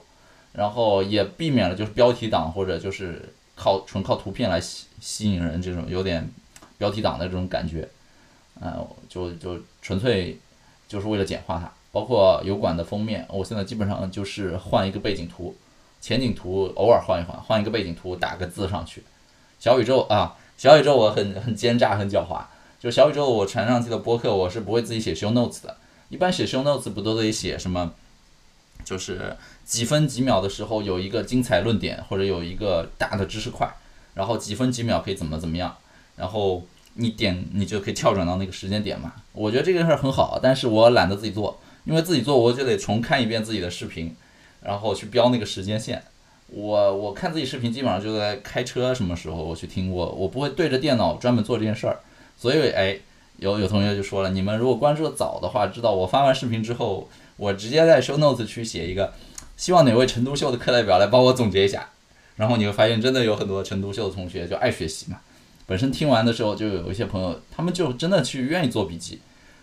[0.57, 6.27] 然后也避免了就是标题党或者就是靠纯靠图片来吸吸引人这种有点
[6.79, 7.87] 标题党的这种感觉，
[8.61, 10.39] 呃，就就纯粹
[10.89, 11.71] 就是为了简化它。
[11.93, 15.57] 包括油管的封面，我现在基本上就是换一个背景图，
[16.01, 19.03] 前景图偶尔换一换，换一个背景图，打个字上去。
[19.59, 22.45] 小宇宙啊，小宇宙我很很奸诈，很狡猾。
[22.79, 25.77] 就小宇宙我传上去的播客，我是不会自己写 show notes 的。
[26.11, 27.93] 一般写 show notes 不都得写什么？
[28.85, 29.35] 就是
[29.67, 33.69] 几分几秒的时候有一个精彩论点，或者有一个大的知识块，
[34.15, 35.77] 然后几分几秒可以怎么怎么样，
[36.17, 36.65] 然后
[36.95, 39.13] 你点你就可以跳转到那个时间点嘛。
[39.33, 41.61] 我觉得这个事儿很好，但是我懒得自己做。
[41.85, 44.13] 因为自己做，我就得重看一遍自己的视频，
[44.61, 46.03] 然后去标那个时间线，
[46.49, 52.01] 我我看自己视频基本上就在开车什么时候我去听，我我不会对着电脑专门做这件事儿。
[52.37, 52.99] 所以哎，
[53.37, 59.13] 有有同学就说了，你们如果关注的早的话，知道我发完视频之后，我直接在 show notes 去写一个，
[59.57, 61.89] 希望哪位成都秀的课代表来帮我总结一下。
[62.37, 65.19] 然后你会发现，真的有很多成都秀的同学就爱学习嘛。
[65.67, 69.21] 本身听完的时候，就有一些朋友，他们就真的去愿意做笔记。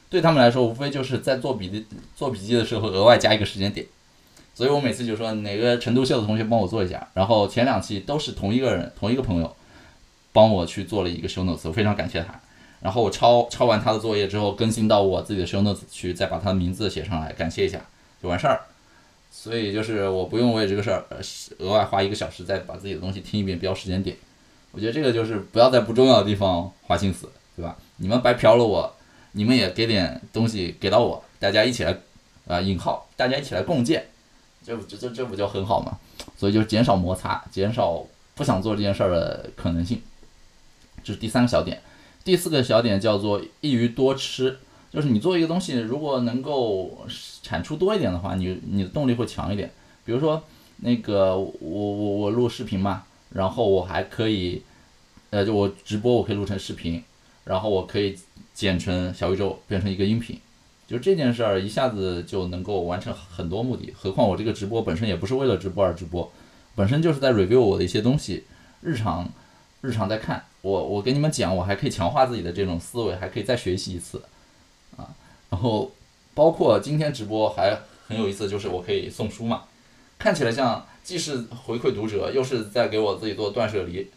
[0.10, 1.86] 对他们来说，无非就是在做笔记、
[2.16, 3.86] 做笔记的时候额外加一个时间点。
[4.56, 7.08] 所以我每次就说哪个成都秀的同学帮我做一下。
[7.14, 9.56] 然后前两期都是同一个人、同一个朋友
[10.32, 12.40] 帮我去做了一个 show notes，我非常感谢他。
[12.82, 17.80] 然后我抄抄完他的作业之后，更新到我自己的 show notes 去，再把他的名字写上来，感谢一下
[18.22, 18.60] 就完事儿。
[19.36, 21.04] 所以就是我不用为这个事儿
[21.58, 24.16] 额外花一个小时再把自己的东西听一遍标时间点。
[24.72, 27.76] 我觉得这个就是不要在不重要的地方花心思，对吧？
[27.98, 28.96] 你们白嫖了我，
[29.32, 31.98] 你们也给点东西给到我，大家一起来
[32.48, 34.06] 啊引号，大家一起来共建，
[34.64, 35.98] 这不这这这不就很好吗？
[36.38, 38.06] 所以就减少摩擦，减少
[38.36, 40.00] 不想做这件事儿的可能性。
[41.04, 41.82] 这是第三个小点。
[42.24, 44.58] 第四个小点叫做易于多吃，
[44.94, 47.06] 就是你做一个东西，如果能够
[47.42, 49.72] 产出多一点的话，你你的动力会强一点。
[50.06, 50.44] 比如说
[50.78, 54.62] 那个我我我录视频嘛，然后我还可以，
[55.32, 57.04] 呃，就我直播我可以录成视频，
[57.46, 58.16] 然后我可以
[58.54, 60.40] 剪成小宇宙变成一个音频，
[60.88, 63.92] 就这件事儿一下子就能够完成很多目的。
[63.98, 66.32] 何况我这个直播本身也不是为了直播而直播，
[66.76, 68.44] 本身就是在 review 我的一些东西，
[68.82, 69.28] 日常
[69.82, 70.44] 日常在看。
[70.62, 74.22] 我我给你们讲，我还可以强化自己的这种思维，还可以再学习一次，
[75.54, 75.92] 然后
[76.34, 77.78] 包括今天直播还
[78.08, 79.66] 很有意思，就是我可以送书嘛，
[80.18, 84.10] 看起来像既是回馈读者，又是在给我自己做断舍离，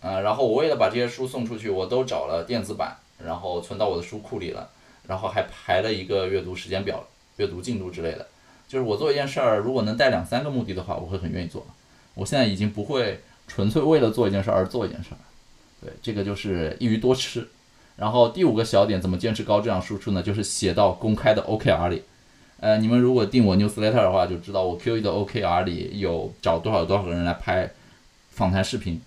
[0.00, 4.68] 呃，然后我为了把这些书送出去，我都找了电子版，然后存到我的书库里了，
[5.06, 7.06] 然后还排了一个阅读时间表、
[7.36, 8.26] 阅读进度之类的，
[8.66, 11.64] 就是我做一件事儿，如果能带两三个目的的话，我会很愿意做。
[12.14, 15.22] 我现在已经不会纯粹为了做一件事而做一件事儿。
[15.80, 17.46] 对，这个就是易于多吃。
[17.96, 20.22] 然后第五个小点，怎么坚持高质量输出呢？
[20.22, 22.02] 就是写到公开的 OKR 里。
[22.58, 27.70] 呃，你们如果订我 newsletter 的话，就知道我 QE 的 OKR 里有找多少多少个人来拍
[28.30, 29.00] 访谈视频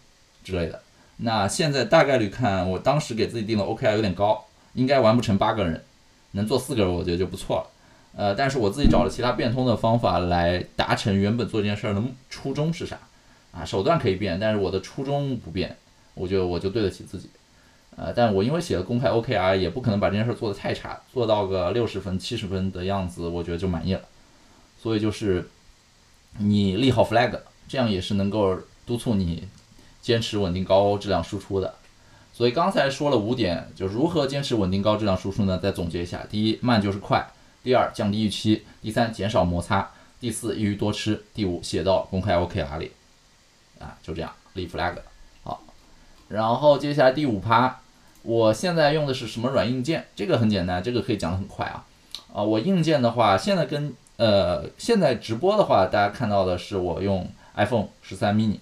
[0.44, 0.82] 之类的。
[1.18, 5.84] 那现在大概率看，我当时给自己定的 OKR 有点高，应该完不成八个人，
[6.32, 7.68] 能做四个人，我觉得就不错了。
[8.16, 12.98] 呃，但是我自己找了其他变通的方法来达成原本做这件事儿的初衷是啥？
[13.52, 15.76] 啊，手段可以变，但是我的初衷不变。
[16.14, 17.30] 我就我就对得起自己，
[17.98, 24.02] 呃，但我因为写了公开 OKR，也不可能把这件事做得太差，做到个六十分、七十分的样子，我觉得就满意了。
[24.80, 25.50] 所以就是
[26.38, 29.48] 你立好 flag，这样也是能够督促你
[30.00, 31.74] 坚持稳定高质量输出的。
[32.32, 35.58] 所以刚才说了五点，就如何坚持稳定高质量输出呢？
[35.58, 37.20] 再总结一下：第一，慢就是快；
[37.64, 39.90] 第二，降低预期；第三，减少摩擦；
[40.20, 42.92] 第四，易于多吃；第五，写到公开 OKR 里。
[43.80, 44.96] 啊，就这样立 flag。
[45.44, 45.64] 好
[46.30, 47.80] 然后接下来第五趴，
[48.28, 50.06] 我现在用的是什么软硬件？
[50.14, 51.86] 这个很简单，这个可以讲得很快啊。
[52.34, 57.26] 啊，我硬件的话，现在跟呃现在直播的话，大家看到的是我用
[57.56, 58.58] iPhone 十三 mini，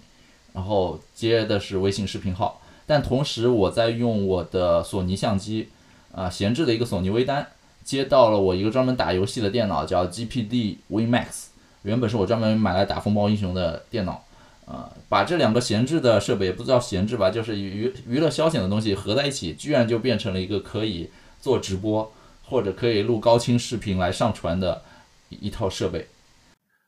[0.53, 5.69] 然后接的是微信视频号，但同时我在用我的索尼相机，
[6.13, 7.47] 啊闲置的一个索尼微单，
[7.83, 11.45] 接到了我一个专门打游戏的电脑，叫 GPD WinMax，
[11.81, 14.23] 原本是我专门买来打风暴英雄的电脑。
[14.65, 22.11] 啊，把这两个闲置的设备，也不知道闲置吧，就是娱娱乐消遣的东西合在一起，居然就变成了一个可以做直播
[22.43, 24.81] 或者可以录高清视频来上传的
[25.29, 26.07] 一套设备。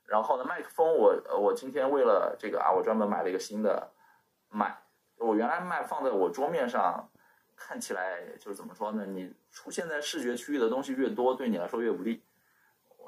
[0.08, 3.92] 然后呢，麦克风我我今天为了这个啊，我专门买了一个新的
[4.50, 4.76] 麦。
[5.20, 7.10] 我原来麦放在我桌面上，
[7.56, 9.06] 看起来就是怎么说呢？
[9.06, 12.22] 你出现在视觉区域的东西越多，对你来说越不利。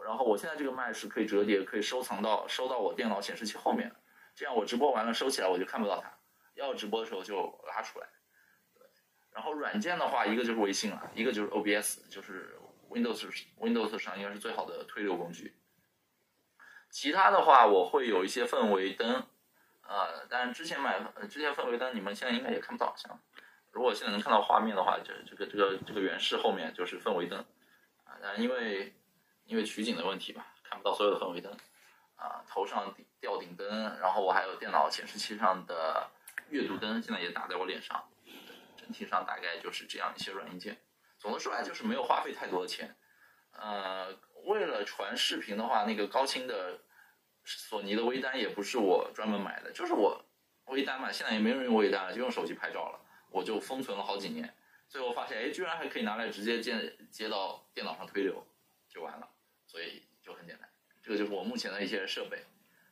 [0.06, 3.92] 然后我现在这个麦是可以折叠，可以收藏到收到我电脑显示器后面。
[4.40, 6.10] 这样我直播完了收起来我就看不到它，
[6.54, 8.08] 要直播的时候就拉出来。
[9.34, 12.58] 然后软件的话，一个就是微信了，一个就是 OBS，就是
[12.90, 13.30] Windows
[13.60, 15.58] Windows 上应该是最好的推流工具。
[16.90, 19.28] 其他的话，我会有一些氛围灯，
[19.82, 22.96] 呃，但是之前买之前氛围灯，你们现在应该也看不到。
[22.96, 23.20] 像
[23.72, 27.40] 如果现在能看到画面的话，就这个这个这个原视后面就是氛围灯，
[28.06, 28.96] 啊，但因为
[29.44, 31.54] 因为取景的问题吧，看不到所有的氛围灯。
[32.20, 36.10] 啊，头上吊顶灯，然后我还有电脑显示器上的
[36.50, 38.04] 阅读灯，现在也打在我脸上。
[38.76, 40.78] 整体上大概就是这样一些软硬件。
[41.18, 42.96] 总的说来就是没有花费太多的钱。
[43.52, 46.80] 呃，为了传视频的话，那个高清的
[47.44, 50.24] 索尼的微单也不是我专门买的，就是我
[50.66, 53.00] 微单嘛，现在也没人用微单了，就用手机拍照了，
[53.32, 54.56] 我就封存了好几年。
[54.88, 58.46] 最后发现，哎，居然还可以拿来直接接接到电脑上推流，
[58.88, 59.28] 就完了。
[59.66, 60.69] 所以就很简单。
[61.02, 62.38] 这个就是我目前的一些设备，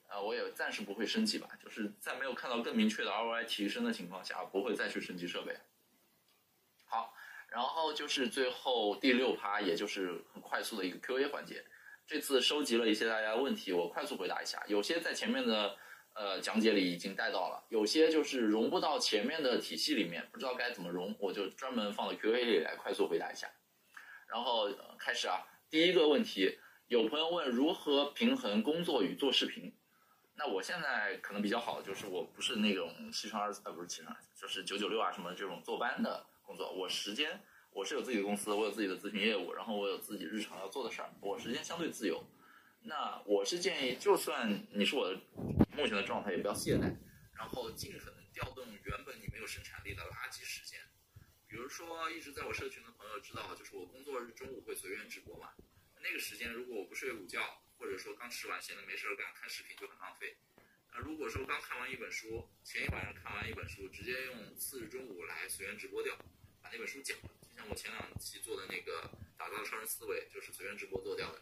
[0.09, 5.55] 呃，啊，我也暂时不会升级吧，就是在没有看到更明确的 ROI 提升的情况下，不会再去升级设备。
[6.85, 7.13] 好，
[7.49, 11.63] 然后就是最后第六趴，也就是很快速的一个 Q&A 环节。
[12.05, 14.63] 这次收集了一些大家的问题，我快速回答一下。
[14.67, 15.77] 有些在前面的
[16.13, 23.51] 呃讲解里已经带到了，有些就是融不到前面的体系里面，不知道该怎么融，我就专门放到 Q&A 里来快速回答一下。
[24.29, 26.57] 然后开始啊，第一个问题，
[26.87, 29.75] 有朋友问如何平衡工作与做视频。
[30.35, 36.71] 那我现在可能比较好的，就是我不是那种七乘二十四呃不是七乘二十四，就是九九六啊什么这种坐班的工作。
[36.71, 42.23] 我时间我是有自己的公司，我有自己的咨询业务，然后我有自己日常要做的事儿，我时间相对自由。
[42.83, 45.19] 那我是建议，就算你是我的
[45.75, 46.95] 目前的状态，也不要懈怠，
[47.35, 50.79] 然后尽可能调动原本你没有生产力的垃圾时间。
[51.49, 55.49] 比如说，一直在我社群的朋友知道，就是我工作日中午会随缘直播嘛，
[56.07, 57.61] 那个时间如果我不睡午觉。
[57.79, 60.35] 或者说刚吃完闲的没事儿干，看视频就很浪费。
[60.91, 66.17] 那如果说刚看完一本书，前一晚上看完一本书，直接用次日中午来随缘直播掉，
[66.59, 67.29] 把那本书讲了。
[67.47, 71.39] 就像我前两期做的那个打造超人思维，就是随缘直播做掉的。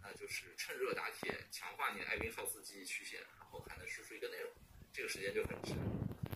[0.00, 4.50] 那就是趁热打铁，强化你的艾宾浩斯记忆曲线，然后还能输出一个内容，
[4.90, 5.74] 这个时间就很值。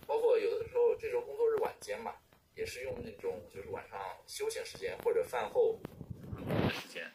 [0.06, 2.14] 包括有的时候这周工作日晚间嘛，
[2.54, 5.80] 也是用那种就是晚上休闲时间或者饭后
[6.36, 7.10] 的时间。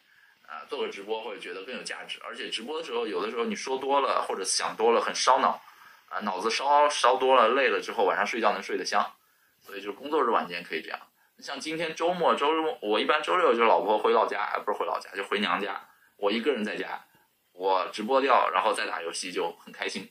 [0.48, 5.60] 啊，做个直播会觉得更有价值，而且直播的时候，有的时候你说多了或者想多了，很烧脑，
[6.08, 9.12] 啊，脑子烧烧多了，累了之后晚上睡觉能睡得香，
[9.60, 10.98] 所以就工作日晚间可以这样。
[11.38, 15.86] 像今天周末，周日我一般周六就老婆回老家，不是回老家就回娘家，
[16.16, 17.04] 我一个人在家，
[17.52, 20.10] 我直播掉，然后再打游戏就很开心，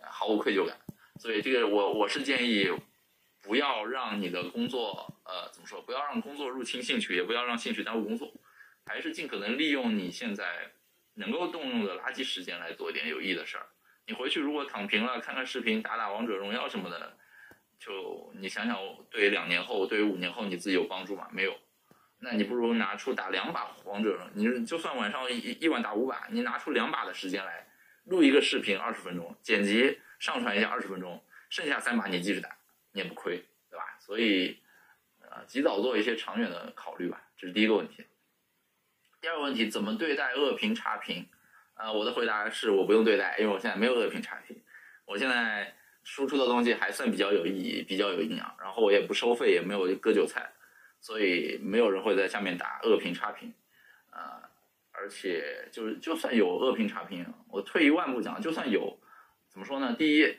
[0.00, 0.78] 毫无愧疚感。
[1.18, 2.72] 所以这个我我是建议，
[3.42, 5.82] 不要让你的工作，呃，怎么说？
[5.82, 8.32] 不要让工作入侵兴趣，也不要让兴趣耽误工作。
[8.86, 10.70] 还是尽可能利用你现在
[11.14, 13.66] 能够动用的垃圾时间来做一点有益的事儿。
[14.06, 17.16] 你回去如果躺平了，看看视频，打打王者荣耀什么的，
[17.78, 18.78] 就你想想，
[19.10, 21.28] 对两年后，对于五年后你自己有帮助吗？
[21.32, 21.56] 没有。
[22.18, 27.66] 那你不如拿出打两把王者，你就算晚上一一晚打五把，你拿出两把的时间来
[28.04, 32.48] 录一个视频，二十分钟，剪辑上传一下二十分钟，剩下三把你继续打，
[32.92, 33.96] 你也不亏，对吧？
[33.98, 34.60] 所以，
[35.20, 38.04] 呃，及早做一些长远的考虑吧，这是第一个问题。
[39.22, 41.24] 第二个问题，怎么对待恶评差评？
[41.76, 44.60] 呃，我的回答是我不用对待，因为我现在没有恶评差评。
[45.06, 50.52] 我现在输出的东西还算比较有意义，比较有营养，然后我也不收费，也没有割韭菜，
[51.00, 53.54] 所以没有人会在下面打恶评差评。
[54.10, 54.42] 呃，
[54.90, 58.98] 而且就是就算有恶评差评，我退一万步讲，就算有，
[59.48, 59.94] 怎么说呢？
[59.96, 60.36] 第一，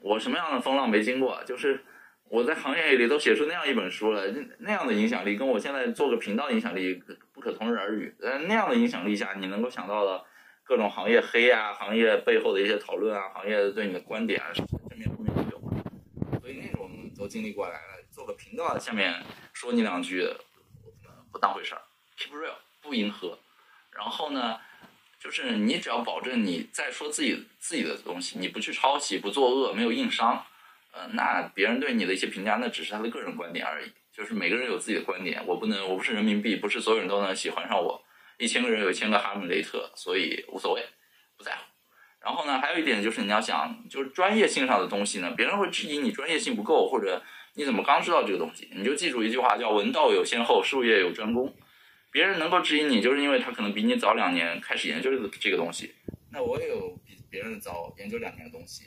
[0.00, 1.40] 我什么样的风浪没经过？
[1.44, 1.84] 就是。
[2.28, 4.24] 我在行业里都写出那样一本书了，
[4.58, 7.00] 那样的影响力跟我现在做个频道影响力
[7.32, 8.14] 不可同日而语。
[8.20, 10.24] 呃，那样的影响力下，你能够想到的
[10.64, 16.40] 各种行业黑啊，行业背后的一些讨论啊，行业对你的观点啊，正面负面都有。
[16.40, 19.22] 所以那种都经历过来了，做个频道下面
[19.52, 20.28] 说你两句，
[21.30, 21.82] 不当回事儿
[22.18, 23.38] ，keep real，不迎合。
[23.92, 24.58] 然后呢，
[25.20, 30.44] 就是你只要保证你在说自己自己的东西，你不去抄袭，不作恶，没有硬伤。
[30.94, 33.90] 呃，那别人对你的一些评价，那只是他的个人观点而已。
[34.12, 38.00] 就是每个人有自己的观点，我不能，我不是人民币，不是所有人都能喜欢上我。
[38.38, 40.82] 一千个人有一千个哈姆雷特，所以无所谓，
[41.36, 41.58] 不在乎。
[42.20, 47.20] 然后呢，还有一点就是你要想，就是专业性上的东西呢，别人会质疑你专业性不够，或者
[47.54, 48.70] 你怎么刚知道这个东西？
[48.72, 51.52] 你就记住一句话，叫“文道有先后，术业有专攻”。
[52.12, 55.92] 别人能够质疑你，就是因为他可能比你早两年开始研究这个东西。
[56.30, 58.84] 那我也有比别人早研究两年的东西。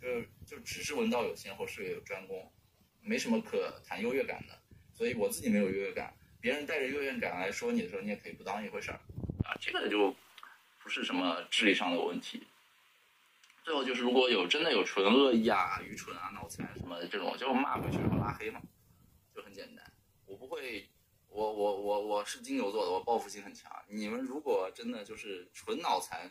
[0.00, 2.52] 就就只是文道有先后，术业有专攻，
[3.00, 4.58] 没什么可谈优越感的，
[4.92, 9.00] 所以我自己没有优越感，别人带着优越感来说你的时候，你也可以不当一回事儿，
[9.44, 10.14] 啊，这个就
[10.82, 12.46] 不是什么智力上的问题。
[13.64, 18.62] 最后就是，如果有真的有纯恶意啊、愚蠢啊、脑残什么这种，就骂回去然后拉黑嘛，
[19.34, 19.92] 就很简单。
[20.24, 20.88] 我不会，
[21.28, 23.70] 我我我我是金牛座的，我报复心很强。
[23.88, 26.30] 你们如果真的就是纯脑残、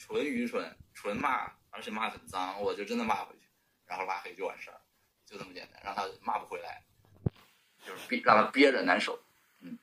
[0.00, 1.52] 纯愚蠢、纯骂。
[1.72, 3.46] 而且骂很脏，我就真的骂回去，
[3.86, 4.80] 然后拉黑就完事儿，
[5.24, 6.82] 就这么简单，让他骂不回来，
[7.86, 9.22] 就是憋让他憋着难受，
[9.60, 9.78] 嗯，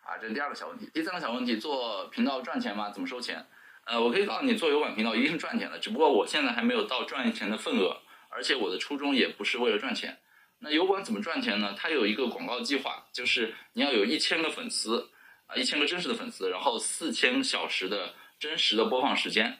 [0.00, 0.88] 啊，这是第二个小问题。
[0.94, 2.90] 第三个小问题，做频道赚钱吗？
[2.90, 3.46] 怎么收钱？
[3.84, 8.00] 呃，我可以告诉你，做油管频道一定是赚钱的，只不过我现在还没有到赚钱的份额，
[8.30, 10.18] 而且我的初衷也不是为了赚钱。
[10.60, 11.74] 那油管怎么赚钱呢？
[11.78, 15.10] 它有一个广告计划，就是你要有一千个粉丝，
[15.46, 19.58] 啊，一千个真实的粉丝，然后四千小时的真实的播放时间。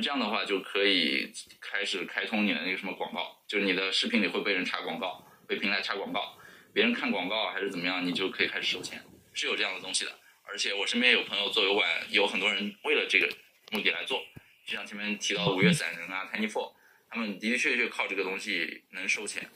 [0.00, 6.38] 这样的话就可以开始开通你的那个什么广告，就是你的视频里会被人插广告，被平台插广告，
[6.72, 9.02] 别人看广告还是怎么样，你就可以开始收钱，
[9.34, 10.12] 是有这样的东西的。
[10.44, 13.28] 而且我身边有朋友做油管，有很多人为了这个
[13.72, 14.24] 目的来做，
[14.64, 16.72] 就像前面提到的五月散人啊、Tiny Four，
[17.08, 19.50] 他们的的确确靠这个东西能收钱。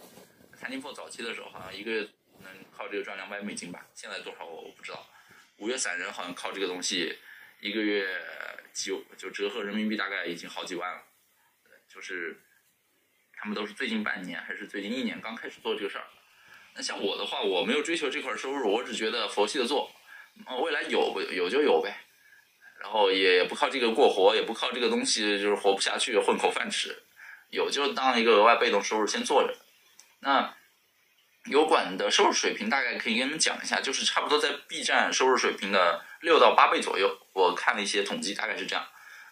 [0.60, 2.08] Tiny Four 早期的时候好像一个月
[2.42, 5.08] 能靠这个赚两百美金吧，现在多少我不知道。
[5.58, 7.16] 五月散人好像靠这个东西
[7.60, 8.08] 一个月
[8.74, 11.00] 就就折合人民币大概已经好几万了。
[11.88, 12.36] 就是
[13.32, 16.04] 他们都是最近半年还是最近一年刚开始做这个事儿。
[16.74, 19.90] 那像我的话，我没有追求这块收入，我只觉得佛系的做，
[20.64, 21.94] 未来有有就有呗。
[22.80, 27.02] 然后也不靠这个过活，也不靠这个东西就是活不下去混口饭吃，
[27.50, 29.56] 有就当一个额外被动收入先做着。
[30.18, 30.54] 那
[31.47, 37.18] 油管的收入水平大概可以跟你们讲一下，就是差不多在 B 站收入水平的六到八倍左右。
[37.32, 38.84] 我看了一些统计，大概是这样。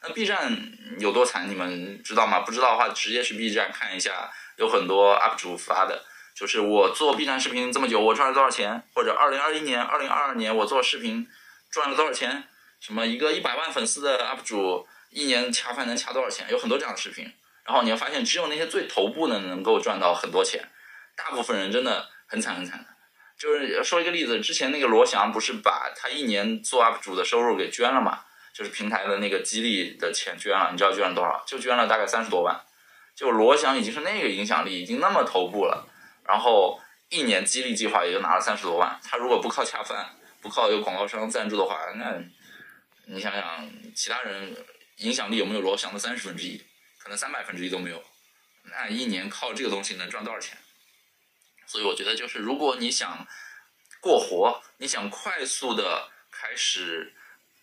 [0.02, 0.56] 那 B 站
[0.98, 2.40] 有多惨，你们知道吗？
[2.40, 6.04] 不知道的话，直接去 B 站看一下，有很多 UP 主发的。
[6.34, 8.82] 就是我做 B 站视频这么久，我赚了多少钱？
[8.94, 11.28] 或者二零二一年、二零二二年我做视频
[11.70, 12.44] 赚了多少钱？
[12.80, 16.46] 什么一个一百万粉丝的 UP 主一年恰饭能恰多少钱？
[16.50, 17.32] 有很多这样的视频。
[17.64, 20.68] 然后你会发现，只有那些最头部的能够赚到很多钱，
[21.16, 22.86] 大部分人真的很惨很惨的。
[23.38, 28.24] 就是说一个例子，之前那个罗翔不是把他一年做 UP 主的收入给捐了嘛？
[28.54, 31.42] 就是平台的那个激励的钱捐了，你知道捐了多少？
[31.46, 32.60] 就捐了大概三十多万。
[33.16, 35.88] 就罗翔已经是那个影响力，已经那么头部了。
[36.24, 42.22] 然后一年激励计划也就拿了三十多万，他如果不靠恰饭，不靠有广告商赞助的话，那
[43.06, 44.54] 你想想其他人
[44.98, 46.62] 影响力有没有罗翔的三十分之一？
[46.98, 48.00] 可能三百分之一都没有。
[48.64, 50.56] 那一年靠这个东西能赚多少钱？
[51.72, 53.26] 所以我觉得就是如果你想
[53.98, 57.14] 过活，你想快速的开始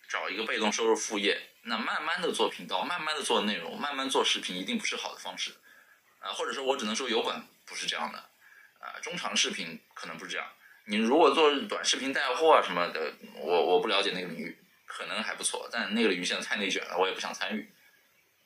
[0.10, 5.52] 找一个被动收入副业，那慢慢的做频道，慢慢的做内容，慢慢做视频，一定不是好的方式。
[6.22, 8.18] 啊，或者说我只能说油管不是这样的。
[8.80, 10.48] 啊，中长视频可能不是这样。
[10.86, 14.58] 你如果做短视频带货什么的，我我不了解那个领域，
[14.88, 15.70] 可能还不错。
[15.72, 17.72] 但那个领域现在太内卷了，我也不想参与。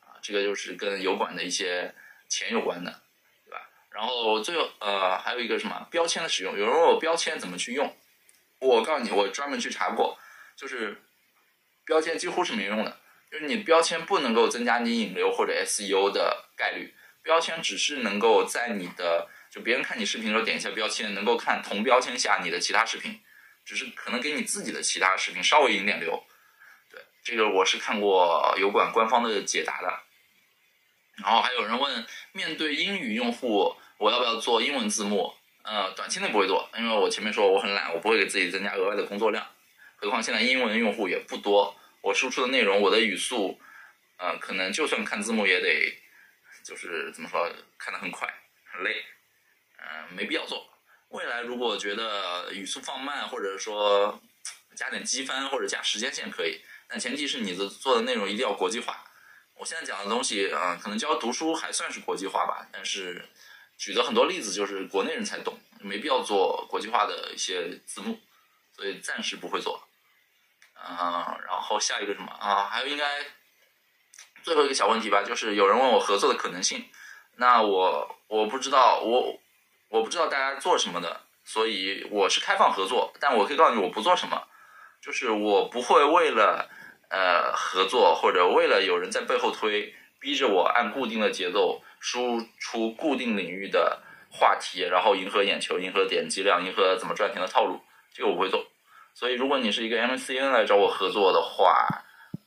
[0.01, 1.95] 啊，这个就是跟油管的一些
[2.28, 3.03] 钱有关的，
[3.94, 7.96] 然后最后呃还有一个什么标签的使用，有人问我标签怎么去用，
[8.60, 10.18] 我告诉你，我专门去查过，
[10.58, 11.02] 就是
[11.86, 12.98] 标签几乎是没用的，
[13.32, 23.22] 就是你标签不能够增加你引流或者 SEO 的概率，标签只是能够在你的就别人看你视频的时候点一下标签，能够看同标签下你的其他视频，
[23.64, 26.24] 只是可能给你自己的其他视频稍微引点流。
[26.89, 30.00] 对，这个我是看过油管官方的解答的。
[31.18, 35.34] 然后还有人问，面对英语用户，我要不要做英文字幕？
[35.64, 39.47] 呃，短期内不会做，因为我前面说我很懒，我不会给自己增加额外的工作量。
[39.95, 43.58] 何况现在英文用户也不多，我输出的内容，我的语速，
[44.18, 45.97] 呃，可能就算看字幕也得，
[46.66, 48.28] 就是怎么说，看得很快，
[48.74, 49.06] 很累。
[49.78, 50.70] 嗯，没必要做。
[51.08, 54.22] 未来如果觉得语速放慢，或者说
[54.76, 59.06] 加点机翻或者加时间线可以，但前提是你的做的内容一定要国际化。
[59.56, 63.24] 我现在讲的东西，嗯，可能教读书还算是国际化吧，但是
[63.84, 68.17] 举的很多例子就是国内人才懂，没必要做国际化的一些字幕，
[68.77, 69.86] 所以暂时不会做。
[70.88, 70.95] 嗯，
[71.45, 72.69] 然后下一个什么啊？
[72.71, 73.25] 还有应该
[74.41, 76.86] 最后一个小问题吧，就是有人问我合作的可能性，
[77.36, 79.39] 那我我不知道我。
[79.89, 84.47] 我不知道大家做什么的，所以我是开放合作，但我可以告诉你我不做什么，
[84.99, 86.67] 就是我不会为了
[87.11, 89.93] 呃合作或者为了有人在背后推，
[90.24, 94.01] 逼着我按固定的节奏输出固定领域的
[94.32, 97.82] 话题，然后迎合眼球、迎合点击量、迎合怎么赚钱的套路，
[98.13, 98.65] 这个我不会做。
[99.13, 101.86] 所以如果你是一个 MCN 来找我合作的话，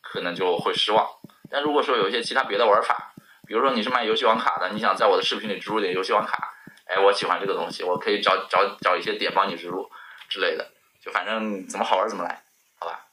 [0.01, 1.07] 可能就会失望。
[1.51, 3.13] 但如果说有一些其他别的玩法，
[3.47, 6.55] 比如说你是卖游戏王卡的，你想在我的视频里植入点游戏王卡。
[6.87, 9.91] 哎，我喜欢这个东西，我可以找找找一些点帮你植入
[10.31, 10.73] 之类的，
[11.05, 12.43] 就反正怎么好玩怎么来，
[12.79, 13.05] 好吧？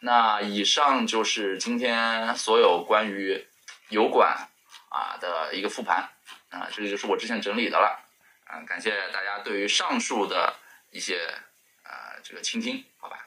[0.00, 3.46] 那以上就是今天所有关于
[3.92, 4.48] 油管
[4.88, 6.08] 啊的一个复盘
[6.50, 8.00] 啊，这个就是我之前整理的了
[8.44, 10.54] 啊，感谢大家对于上述的
[10.90, 11.28] 一些
[11.84, 13.21] 啊这个倾听，好吧？